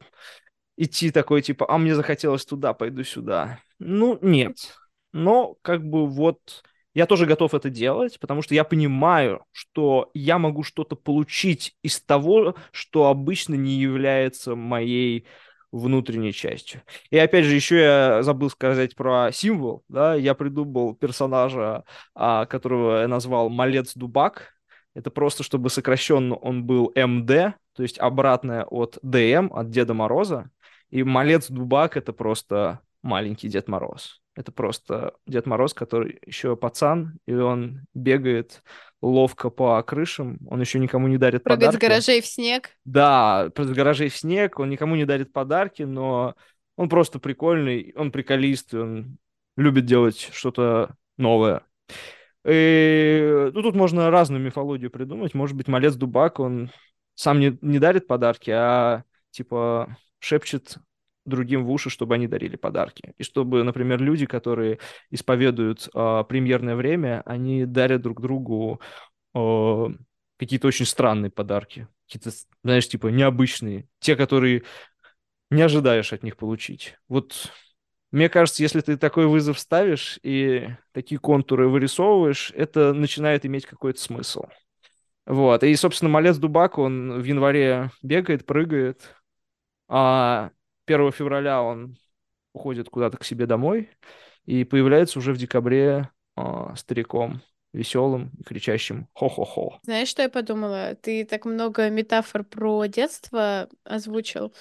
идти 0.77 1.11
такой, 1.11 1.41
типа, 1.41 1.65
а 1.69 1.77
мне 1.77 1.93
захотелось 1.93 2.45
туда, 2.45 2.73
пойду 2.73 3.03
сюда. 3.03 3.59
Ну, 3.79 4.17
нет. 4.21 4.77
Но 5.11 5.57
как 5.61 5.83
бы 5.85 6.07
вот 6.07 6.63
я 6.93 7.05
тоже 7.05 7.25
готов 7.25 7.53
это 7.53 7.69
делать, 7.69 8.17
потому 8.21 8.41
что 8.41 8.55
я 8.55 8.63
понимаю, 8.63 9.43
что 9.51 10.09
я 10.13 10.37
могу 10.37 10.63
что-то 10.63 10.95
получить 10.95 11.75
из 11.81 11.99
того, 11.99 12.55
что 12.71 13.07
обычно 13.07 13.55
не 13.55 13.73
является 13.73 14.55
моей 14.55 15.27
внутренней 15.73 16.31
частью. 16.31 16.83
И 17.09 17.17
опять 17.17 17.45
же, 17.45 17.55
еще 17.55 17.81
я 17.81 18.23
забыл 18.23 18.49
сказать 18.49 18.95
про 18.95 19.31
символ, 19.33 19.83
да, 19.89 20.13
я 20.15 20.35
придумал 20.35 20.95
персонажа, 20.95 21.83
а, 22.15 22.45
которого 22.45 23.01
я 23.01 23.07
назвал 23.07 23.49
Малец 23.49 23.93
Дубак. 23.95 24.53
Это 24.93 25.09
просто, 25.09 25.43
чтобы 25.43 25.69
сокращенно 25.69 26.35
он 26.35 26.65
был 26.65 26.93
МД, 26.95 27.55
то 27.75 27.81
есть 27.83 27.97
обратное 27.97 28.63
от 28.63 28.99
ДМ, 29.01 29.51
от 29.51 29.71
Деда 29.71 29.95
Мороза. 29.95 30.49
И 30.91 31.03
Малец 31.03 31.49
Дубак— 31.49 31.97
это 31.97 32.13
просто 32.13 32.79
маленький 33.01 33.49
Дед 33.49 33.67
Мороз. 33.67 34.22
Это 34.35 34.51
просто 34.51 35.13
Дед 35.27 35.45
Мороз, 35.45 35.73
который 35.73 36.19
еще 36.25 36.55
пацан, 36.55 37.19
и 37.27 37.33
он 37.33 37.81
бегает 37.93 38.63
ловко 39.01 39.49
по 39.49 39.81
крышам, 39.83 40.39
он 40.49 40.61
еще 40.61 40.79
никому 40.79 41.07
не 41.07 41.17
дарит 41.17 41.43
Прыгать 41.43 41.71
с 41.71 41.73
подарки. 41.73 41.85
гаражей 41.85 42.21
в 42.21 42.25
снег. 42.25 42.69
Да, 42.85 43.49
с 43.55 43.71
гаражей 43.71 44.09
в 44.09 44.15
снег, 44.15 44.59
он 44.59 44.69
никому 44.69 44.95
не 44.95 45.05
дарит 45.05 45.33
подарки, 45.33 45.83
но 45.83 46.35
он 46.77 46.89
просто 46.89 47.19
прикольный, 47.19 47.93
он 47.95 48.11
приколист, 48.11 48.73
он 48.73 49.17
любит 49.57 49.85
делать 49.85 50.29
что-то 50.31 50.95
новое. 51.17 51.63
И, 52.45 53.49
ну, 53.53 53.61
тут 53.61 53.75
можно 53.75 54.09
разную 54.09 54.41
мифологию 54.41 54.89
придумать. 54.89 55.33
Может 55.33 55.55
быть, 55.55 55.67
малец 55.67 55.95
Дубак, 55.95 56.39
он 56.39 56.71
сам 57.15 57.39
не, 57.39 57.57
не 57.61 57.79
дарит 57.79 58.07
подарки, 58.07 58.49
а 58.51 59.03
типа 59.31 59.97
шепчет 60.19 60.77
другим 61.25 61.65
в 61.65 61.71
уши, 61.71 61.89
чтобы 61.89 62.15
они 62.15 62.27
дарили 62.27 62.55
подарки. 62.55 63.13
И 63.17 63.23
чтобы, 63.23 63.63
например, 63.63 64.01
люди, 64.01 64.25
которые 64.25 64.79
исповедуют 65.09 65.89
а, 65.93 66.23
премьерное 66.23 66.75
время, 66.75 67.21
они 67.25 67.65
дарят 67.65 68.01
друг 68.01 68.21
другу 68.21 68.81
а, 69.33 69.87
какие-то 70.37 70.67
очень 70.67 70.85
странные 70.85 71.31
подарки. 71.31 71.87
Какие-то, 72.07 72.31
знаешь, 72.63 72.87
типа 72.87 73.07
необычные. 73.07 73.87
Те, 73.99 74.15
которые 74.15 74.63
не 75.49 75.61
ожидаешь 75.61 76.13
от 76.13 76.23
них 76.23 76.37
получить. 76.37 76.97
Вот 77.07 77.51
мне 78.11 78.29
кажется, 78.29 78.61
если 78.61 78.81
ты 78.81 78.97
такой 78.97 79.25
вызов 79.25 79.57
ставишь 79.57 80.19
и 80.21 80.67
такие 80.91 81.19
контуры 81.19 81.67
вырисовываешь, 81.67 82.51
это 82.55 82.93
начинает 82.93 83.45
иметь 83.45 83.65
какой-то 83.65 83.99
смысл. 83.99 84.43
Вот. 85.25 85.63
И, 85.63 85.75
собственно, 85.75 86.11
Малец 86.11 86.37
Дубак, 86.37 86.77
он 86.77 87.21
в 87.21 87.23
январе 87.23 87.89
бегает, 88.01 88.45
прыгает, 88.45 89.15
а 89.87 90.51
1 90.85 91.11
февраля 91.11 91.61
он 91.61 91.97
уходит 92.53 92.89
куда-то 92.89 93.17
к 93.17 93.23
себе 93.23 93.45
домой 93.45 93.89
и 94.45 94.63
появляется 94.63 95.19
уже 95.19 95.33
в 95.33 95.37
декабре 95.37 96.09
а, 96.35 96.75
стариком, 96.75 97.41
веселым 97.73 98.31
и 98.39 98.43
кричащим 98.43 99.07
«хо-хо-хо». 99.13 99.79
Знаешь, 99.83 100.07
что 100.07 100.21
я 100.21 100.29
подумала? 100.29 100.95
Ты 100.95 101.25
так 101.25 101.45
много 101.45 101.89
метафор 101.89 102.43
про 102.43 102.85
детство 102.85 103.69
озвучил. 103.83 104.53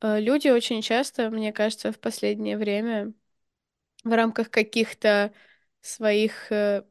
Э, 0.00 0.20
Люди 0.20 0.48
очень 0.48 0.82
часто, 0.82 1.30
мне 1.30 1.52
кажется, 1.52 1.92
в 1.92 1.98
последнее 1.98 2.56
время 2.56 3.12
в 4.04 4.12
рамках 4.12 4.50
каких-то 4.50 5.32
своих 5.80 6.50
э, 6.50 6.82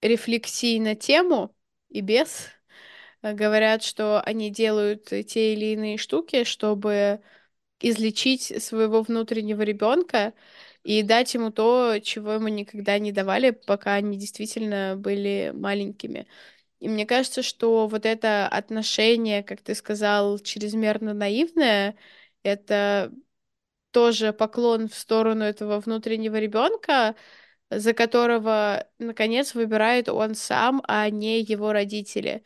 рефлексий 0.00 0.78
на 0.80 0.94
тему 0.94 1.54
и 1.88 2.00
без 2.00 2.48
э, 3.22 3.32
говорят, 3.32 3.82
что 3.82 4.20
они 4.20 4.50
делают 4.50 5.04
те 5.06 5.54
или 5.54 5.72
иные 5.72 5.96
штуки, 5.96 6.44
чтобы 6.44 7.20
излечить 7.82 8.62
своего 8.62 9.02
внутреннего 9.02 9.62
ребенка 9.62 10.34
и 10.84 11.02
дать 11.02 11.34
ему 11.34 11.50
то, 11.52 11.98
чего 12.02 12.32
ему 12.32 12.48
никогда 12.48 12.98
не 12.98 13.12
давали, 13.12 13.50
пока 13.50 13.94
они 13.94 14.18
действительно 14.18 14.96
были 14.96 15.52
маленькими. 15.54 16.26
И 16.80 16.88
мне 16.88 17.06
кажется, 17.06 17.42
что 17.42 17.86
вот 17.86 18.06
это 18.06 18.48
отношение, 18.48 19.42
как 19.42 19.62
ты 19.62 19.74
сказал, 19.74 20.38
чрезмерно 20.40 21.14
наивное, 21.14 21.96
это 22.42 23.12
тоже 23.92 24.32
поклон 24.32 24.88
в 24.88 24.94
сторону 24.94 25.44
этого 25.44 25.80
внутреннего 25.80 26.36
ребенка, 26.36 27.14
за 27.70 27.94
которого, 27.94 28.88
наконец, 28.98 29.54
выбирает 29.54 30.08
он 30.08 30.34
сам, 30.34 30.82
а 30.88 31.08
не 31.10 31.40
его 31.40 31.72
родители. 31.72 32.44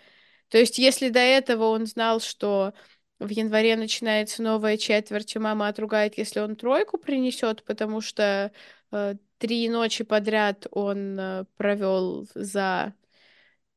То 0.48 0.58
есть, 0.58 0.78
если 0.78 1.08
до 1.08 1.20
этого 1.20 1.66
он 1.66 1.86
знал, 1.86 2.20
что 2.20 2.74
в 3.18 3.28
январе 3.28 3.76
начинается 3.76 4.42
новая 4.42 4.76
четверть, 4.76 5.34
и 5.34 5.38
мама 5.38 5.68
отругает, 5.68 6.18
если 6.18 6.40
он 6.40 6.56
тройку 6.56 6.98
принесет, 6.98 7.64
потому 7.64 8.00
что 8.00 8.52
э, 8.92 9.14
три 9.38 9.68
ночи 9.68 10.04
подряд 10.04 10.66
он 10.70 11.18
э, 11.18 11.44
провел 11.56 12.28
за... 12.34 12.94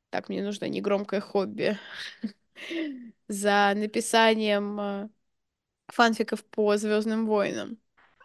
Так, 0.09 0.29
мне 0.29 0.43
нужно 0.43 0.65
негромкое 0.65 1.21
хобби. 1.21 1.77
За 3.27 3.73
написанием 3.75 4.79
э, 4.79 5.09
фанфиков 5.87 6.43
по 6.45 6.77
Звездным 6.77 7.27
войнам. 7.27 7.77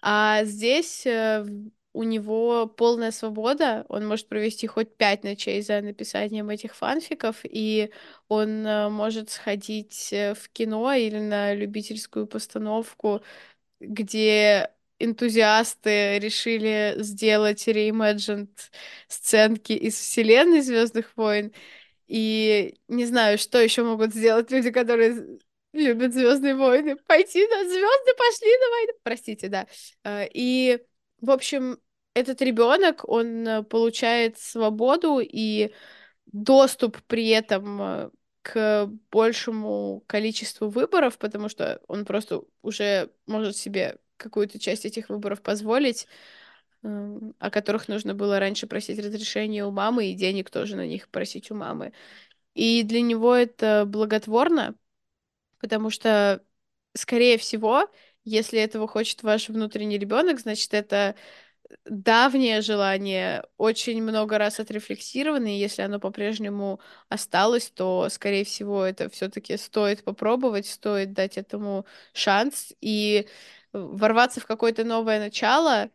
А 0.03 0.44
здесь 0.44 1.07
э, 1.07 1.46
у 1.94 2.02
него 2.02 2.66
полная 2.66 3.11
свобода, 3.12 3.87
он 3.88 4.07
может 4.07 4.28
провести 4.28 4.66
хоть 4.66 4.96
пять 4.96 5.24
ночей 5.24 5.62
за 5.62 5.80
написанием 5.80 6.50
этих 6.50 6.74
фанфиков, 6.76 7.38
и 7.44 7.90
он 8.28 8.66
э, 8.66 8.90
может 8.90 9.30
сходить 9.30 10.12
э, 10.12 10.35
в 10.35 10.50
кино 10.50 10.92
или 10.92 11.18
на 11.18 11.54
любительскую 11.54 12.26
постановку 12.26 13.22
где 13.80 14.70
энтузиасты 14.98 16.18
решили 16.18 16.94
сделать 16.98 17.66
reimagined 17.68 18.48
сценки 19.09 19.72
из 19.72 19.94
вселенной 19.94 20.61
Звездных 20.61 21.16
войн. 21.16 21.52
И 22.07 22.76
не 22.88 23.07
знаю, 23.07 23.38
что 23.38 23.61
еще 23.61 23.83
могут 23.83 24.14
сделать 24.14 24.50
люди, 24.50 24.70
которые 24.70 25.38
любят 25.72 26.12
Звездные 26.14 26.54
войны. 26.54 26.96
Пойти 26.96 27.46
на 27.46 27.64
звезды, 27.68 28.12
пошли 28.16 28.50
на 28.59 28.70
войну. 28.70 28.92
Простите, 29.02 29.48
да. 29.48 29.66
Э, 30.04 30.26
и, 30.33 30.78
в 31.24 31.30
общем, 31.30 31.78
этот 32.14 32.40
ребенок, 32.42 33.08
он 33.08 33.46
э, 33.46 33.62
получает 33.64 34.38
свободу 34.38 35.20
и 35.20 35.72
доступ 36.26 37.02
при 37.06 37.28
этом 37.28 37.82
э, 37.82 38.10
к 38.42 38.87
большему 39.10 40.04
количеству 40.06 40.68
выборов, 40.68 41.18
потому 41.18 41.48
что 41.48 41.80
он 41.88 42.04
просто 42.04 42.42
уже 42.62 43.10
может 43.26 43.56
себе 43.56 43.98
какую-то 44.16 44.58
часть 44.58 44.84
этих 44.84 45.08
выборов 45.08 45.42
позволить, 45.42 46.06
эм, 46.82 47.34
о 47.38 47.50
которых 47.50 47.88
нужно 47.88 48.14
было 48.14 48.38
раньше 48.38 48.66
просить 48.66 48.98
разрешения 48.98 49.64
у 49.64 49.70
мамы, 49.70 50.06
и 50.06 50.14
денег 50.14 50.50
тоже 50.50 50.76
на 50.76 50.87
них 50.87 51.08
просить 51.08 51.50
у 51.50 51.54
мамы. 51.54 51.92
И 52.54 52.82
для 52.84 53.00
него 53.00 53.34
это 53.34 53.84
благотворно, 53.87 54.76
потому 55.60 55.90
что, 55.90 56.44
скорее 56.94 57.38
всего, 57.38 57.88
если 58.24 58.58
этого 58.60 58.88
хочет 58.88 59.22
ваш 59.22 59.48
внутренний 59.48 59.98
ребенок, 59.98 60.40
значит, 60.40 60.74
это 60.74 61.14
давнее 61.87 62.60
желание, 62.60 63.44
очень 63.56 64.02
много 64.02 64.38
раз 64.38 64.60
отрефлексированное, 64.60 65.52
если 65.52 65.82
оно 65.82 65.98
по-прежнему 65.98 66.80
осталось, 67.08 67.70
то, 67.70 68.08
скорее 68.10 68.44
всего, 68.44 68.84
это 68.84 69.08
все-таки 69.08 69.56
стоит 69.56 70.04
попробовать, 70.04 70.66
стоит 70.66 71.12
дать 71.12 71.37
этому 71.37 71.87
шанс 72.12 72.72
и 72.80 73.26
ворваться 73.72 74.40
в 74.40 74.46
какое-то 74.46 74.84
новое 74.84 75.18
начало 75.18 75.90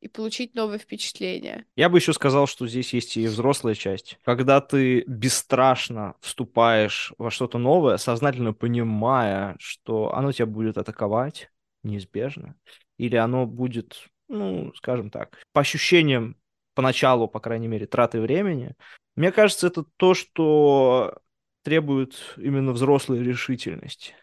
и 0.00 0.08
получить 0.08 0.54
новые 0.54 0.78
впечатления. 0.78 1.64
Я 1.74 1.88
бы 1.88 1.98
еще 1.98 2.12
сказал, 2.12 2.46
что 2.46 2.66
здесь 2.66 2.92
есть 2.92 3.16
и 3.16 3.26
взрослая 3.26 3.74
часть. 3.74 4.18
Когда 4.24 4.60
ты 4.60 5.02
бесстрашно 5.06 6.14
вступаешь 6.20 7.12
во 7.18 7.30
что-то 7.30 7.58
новое, 7.58 7.96
сознательно 7.96 8.52
понимая, 8.52 9.56
что 9.58 10.14
оно 10.14 10.32
тебя 10.32 10.46
будет 10.46 10.78
атаковать 10.78 11.50
неизбежно, 11.86 12.54
или 12.98 13.16
оно 13.16 13.46
будет 13.46 14.08
ну, 14.28 14.72
скажем 14.74 15.10
так, 15.10 15.38
по 15.52 15.60
ощущениям 15.60 16.36
поначалу, 16.74 17.28
по 17.28 17.40
крайней 17.40 17.68
мере, 17.68 17.86
траты 17.86 18.20
времени, 18.20 18.74
мне 19.14 19.32
кажется, 19.32 19.68
это 19.68 19.84
то, 19.96 20.14
что 20.14 21.18
требует 21.62 22.34
именно 22.36 22.72
взрослой 22.72 23.22
решительности. 23.22 24.14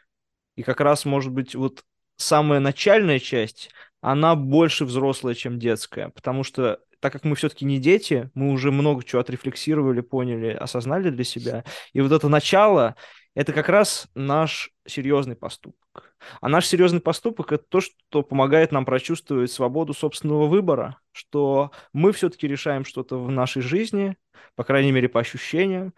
И 0.55 0.63
как 0.63 0.79
раз, 0.81 1.05
может 1.05 1.31
быть, 1.31 1.55
вот 1.55 1.83
самая 2.15 2.59
начальная 2.59 3.19
часть, 3.19 3.71
она 4.01 4.35
больше 4.35 4.85
взрослая, 4.85 5.33
чем 5.33 5.59
детская, 5.59 6.09
потому 6.09 6.43
что 6.43 6.79
так 6.99 7.11
как 7.11 7.25
мы 7.25 7.35
все-таки 7.35 7.65
не 7.65 7.79
дети, 7.79 8.29
мы 8.33 8.51
уже 8.51 8.71
много 8.71 9.03
чего 9.03 9.19
отрефлексировали, 9.19 9.99
поняли, 9.99 10.51
осознали 10.53 11.09
для 11.09 11.25
себя. 11.25 11.65
И 11.91 11.99
вот 11.99 12.13
это 12.13 12.29
начало, 12.29 12.95
это 13.35 13.53
как 13.53 13.69
раз 13.69 14.07
наш 14.15 14.71
серьезный 14.85 15.35
поступок. 15.35 16.15
А 16.41 16.49
наш 16.49 16.67
серьезный 16.67 17.01
поступок 17.01 17.51
это 17.51 17.63
то, 17.67 17.81
что 17.81 18.23
помогает 18.23 18.71
нам 18.71 18.85
прочувствовать 18.85 19.51
свободу 19.51 19.93
собственного 19.93 20.47
выбора, 20.47 20.99
что 21.11 21.71
мы 21.93 22.11
все-таки 22.11 22.47
решаем 22.47 22.85
что-то 22.85 23.17
в 23.17 23.29
нашей 23.31 23.61
жизни, 23.61 24.17
по 24.55 24.63
крайней 24.63 24.91
мере, 24.91 25.09
по 25.09 25.19
ощущениям. 25.19 25.93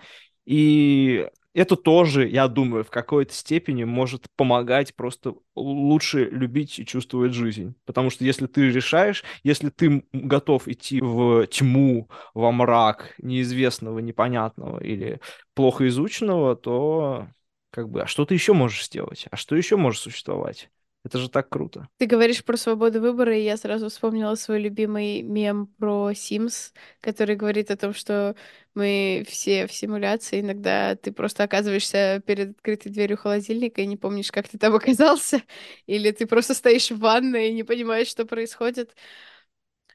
И 0.45 1.29
это 1.55 1.75
тоже, 1.75 2.27
я 2.27 2.47
думаю, 2.47 2.83
в 2.83 2.89
какой-то 2.91 3.33
степени 3.33 3.83
может 3.85 4.27
помогать 4.35 4.95
просто 4.95 5.35
лучше 5.55 6.25
любить 6.25 6.77
и 6.79 6.85
чувствовать 6.85 7.33
жизнь. 7.33 7.75
Потому 7.85 8.09
что 8.11 8.25
если 8.25 8.45
ты 8.47 8.69
решаешь, 8.71 9.23
если 9.43 9.69
ты 9.69 10.05
готов 10.13 10.67
идти 10.67 11.01
в 11.01 11.47
тьму, 11.47 12.09
во 12.33 12.51
мрак 12.51 13.15
неизвестного, 13.19 13.99
непонятного 13.99 14.83
или 14.83 15.21
плохо 15.53 15.87
изученного, 15.87 16.55
то 16.55 17.27
как 17.71 17.89
бы, 17.89 18.01
а 18.03 18.07
что 18.07 18.25
ты 18.25 18.33
еще 18.35 18.53
можешь 18.53 18.85
сделать? 18.85 19.25
А 19.31 19.37
что 19.37 19.55
еще 19.55 19.77
может 19.77 20.01
существовать? 20.01 20.69
Это 21.05 21.19
же 21.19 21.29
так 21.29 21.49
круто. 21.49 21.87
Ты 21.99 22.07
говоришь 22.07 22.43
про 22.43 22.57
свободу 22.57 22.99
выбора, 22.99 23.37
и 23.37 23.43
я 23.43 23.57
сразу 23.57 23.89
вспомнила 23.89 24.33
свой 24.33 24.59
любимый 24.59 25.21
мем 25.21 25.67
про 25.77 26.11
Sims, 26.13 26.73
который 26.99 27.35
говорит 27.35 27.69
о 27.69 27.77
том, 27.77 27.93
что 27.93 28.35
мы 28.73 29.23
все 29.29 29.67
в 29.67 29.71
симуляции, 29.71 30.39
иногда 30.41 30.95
ты 30.95 31.11
просто 31.11 31.43
оказываешься 31.43 32.23
перед 32.25 32.57
открытой 32.57 32.91
дверью 32.91 33.17
холодильника 33.17 33.81
и 33.81 33.85
не 33.85 33.97
помнишь, 33.97 34.31
как 34.31 34.47
ты 34.47 34.57
там 34.57 34.73
оказался, 34.75 35.43
или 35.85 36.09
ты 36.09 36.25
просто 36.25 36.55
стоишь 36.55 36.89
в 36.89 36.97
ванной 36.97 37.49
и 37.49 37.53
не 37.53 37.63
понимаешь, 37.63 38.07
что 38.07 38.25
происходит. 38.25 38.95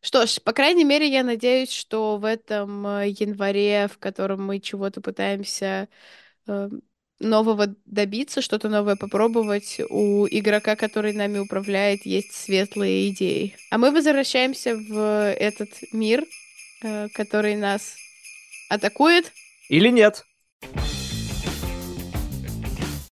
Что 0.01 0.27
ж, 0.27 0.41
по 0.41 0.53
крайней 0.53 0.85
мере, 0.85 1.09
я 1.09 1.25
надеюсь, 1.25 1.73
что 1.73 2.19
в 2.19 2.25
этом 2.25 2.87
э, 2.87 3.09
январе, 3.09 3.89
в 3.89 3.99
котором 3.99 4.47
мы 4.47 4.61
чего-то 4.61 5.01
пытаемся 5.01 5.89
эм, 6.47 6.83
нового 7.21 7.75
добиться, 7.87 8.43
что-то 8.43 8.69
новое 8.69 8.97
попробовать, 8.97 9.81
у 9.89 10.27
игрока, 10.27 10.75
который 10.75 11.13
нами 11.13 11.39
управляет, 11.39 12.05
есть 12.07 12.33
светлые 12.33 13.11
идеи. 13.11 13.55
А 13.71 13.79
мы 13.79 13.93
возвращаемся 13.93 14.77
в 14.77 15.33
этот 15.33 15.69
мир, 15.93 16.25
э, 16.83 17.09
который 17.15 17.57
нас 17.57 17.95
атакует. 18.69 19.33
Или 19.69 19.91
нет. 19.91 20.25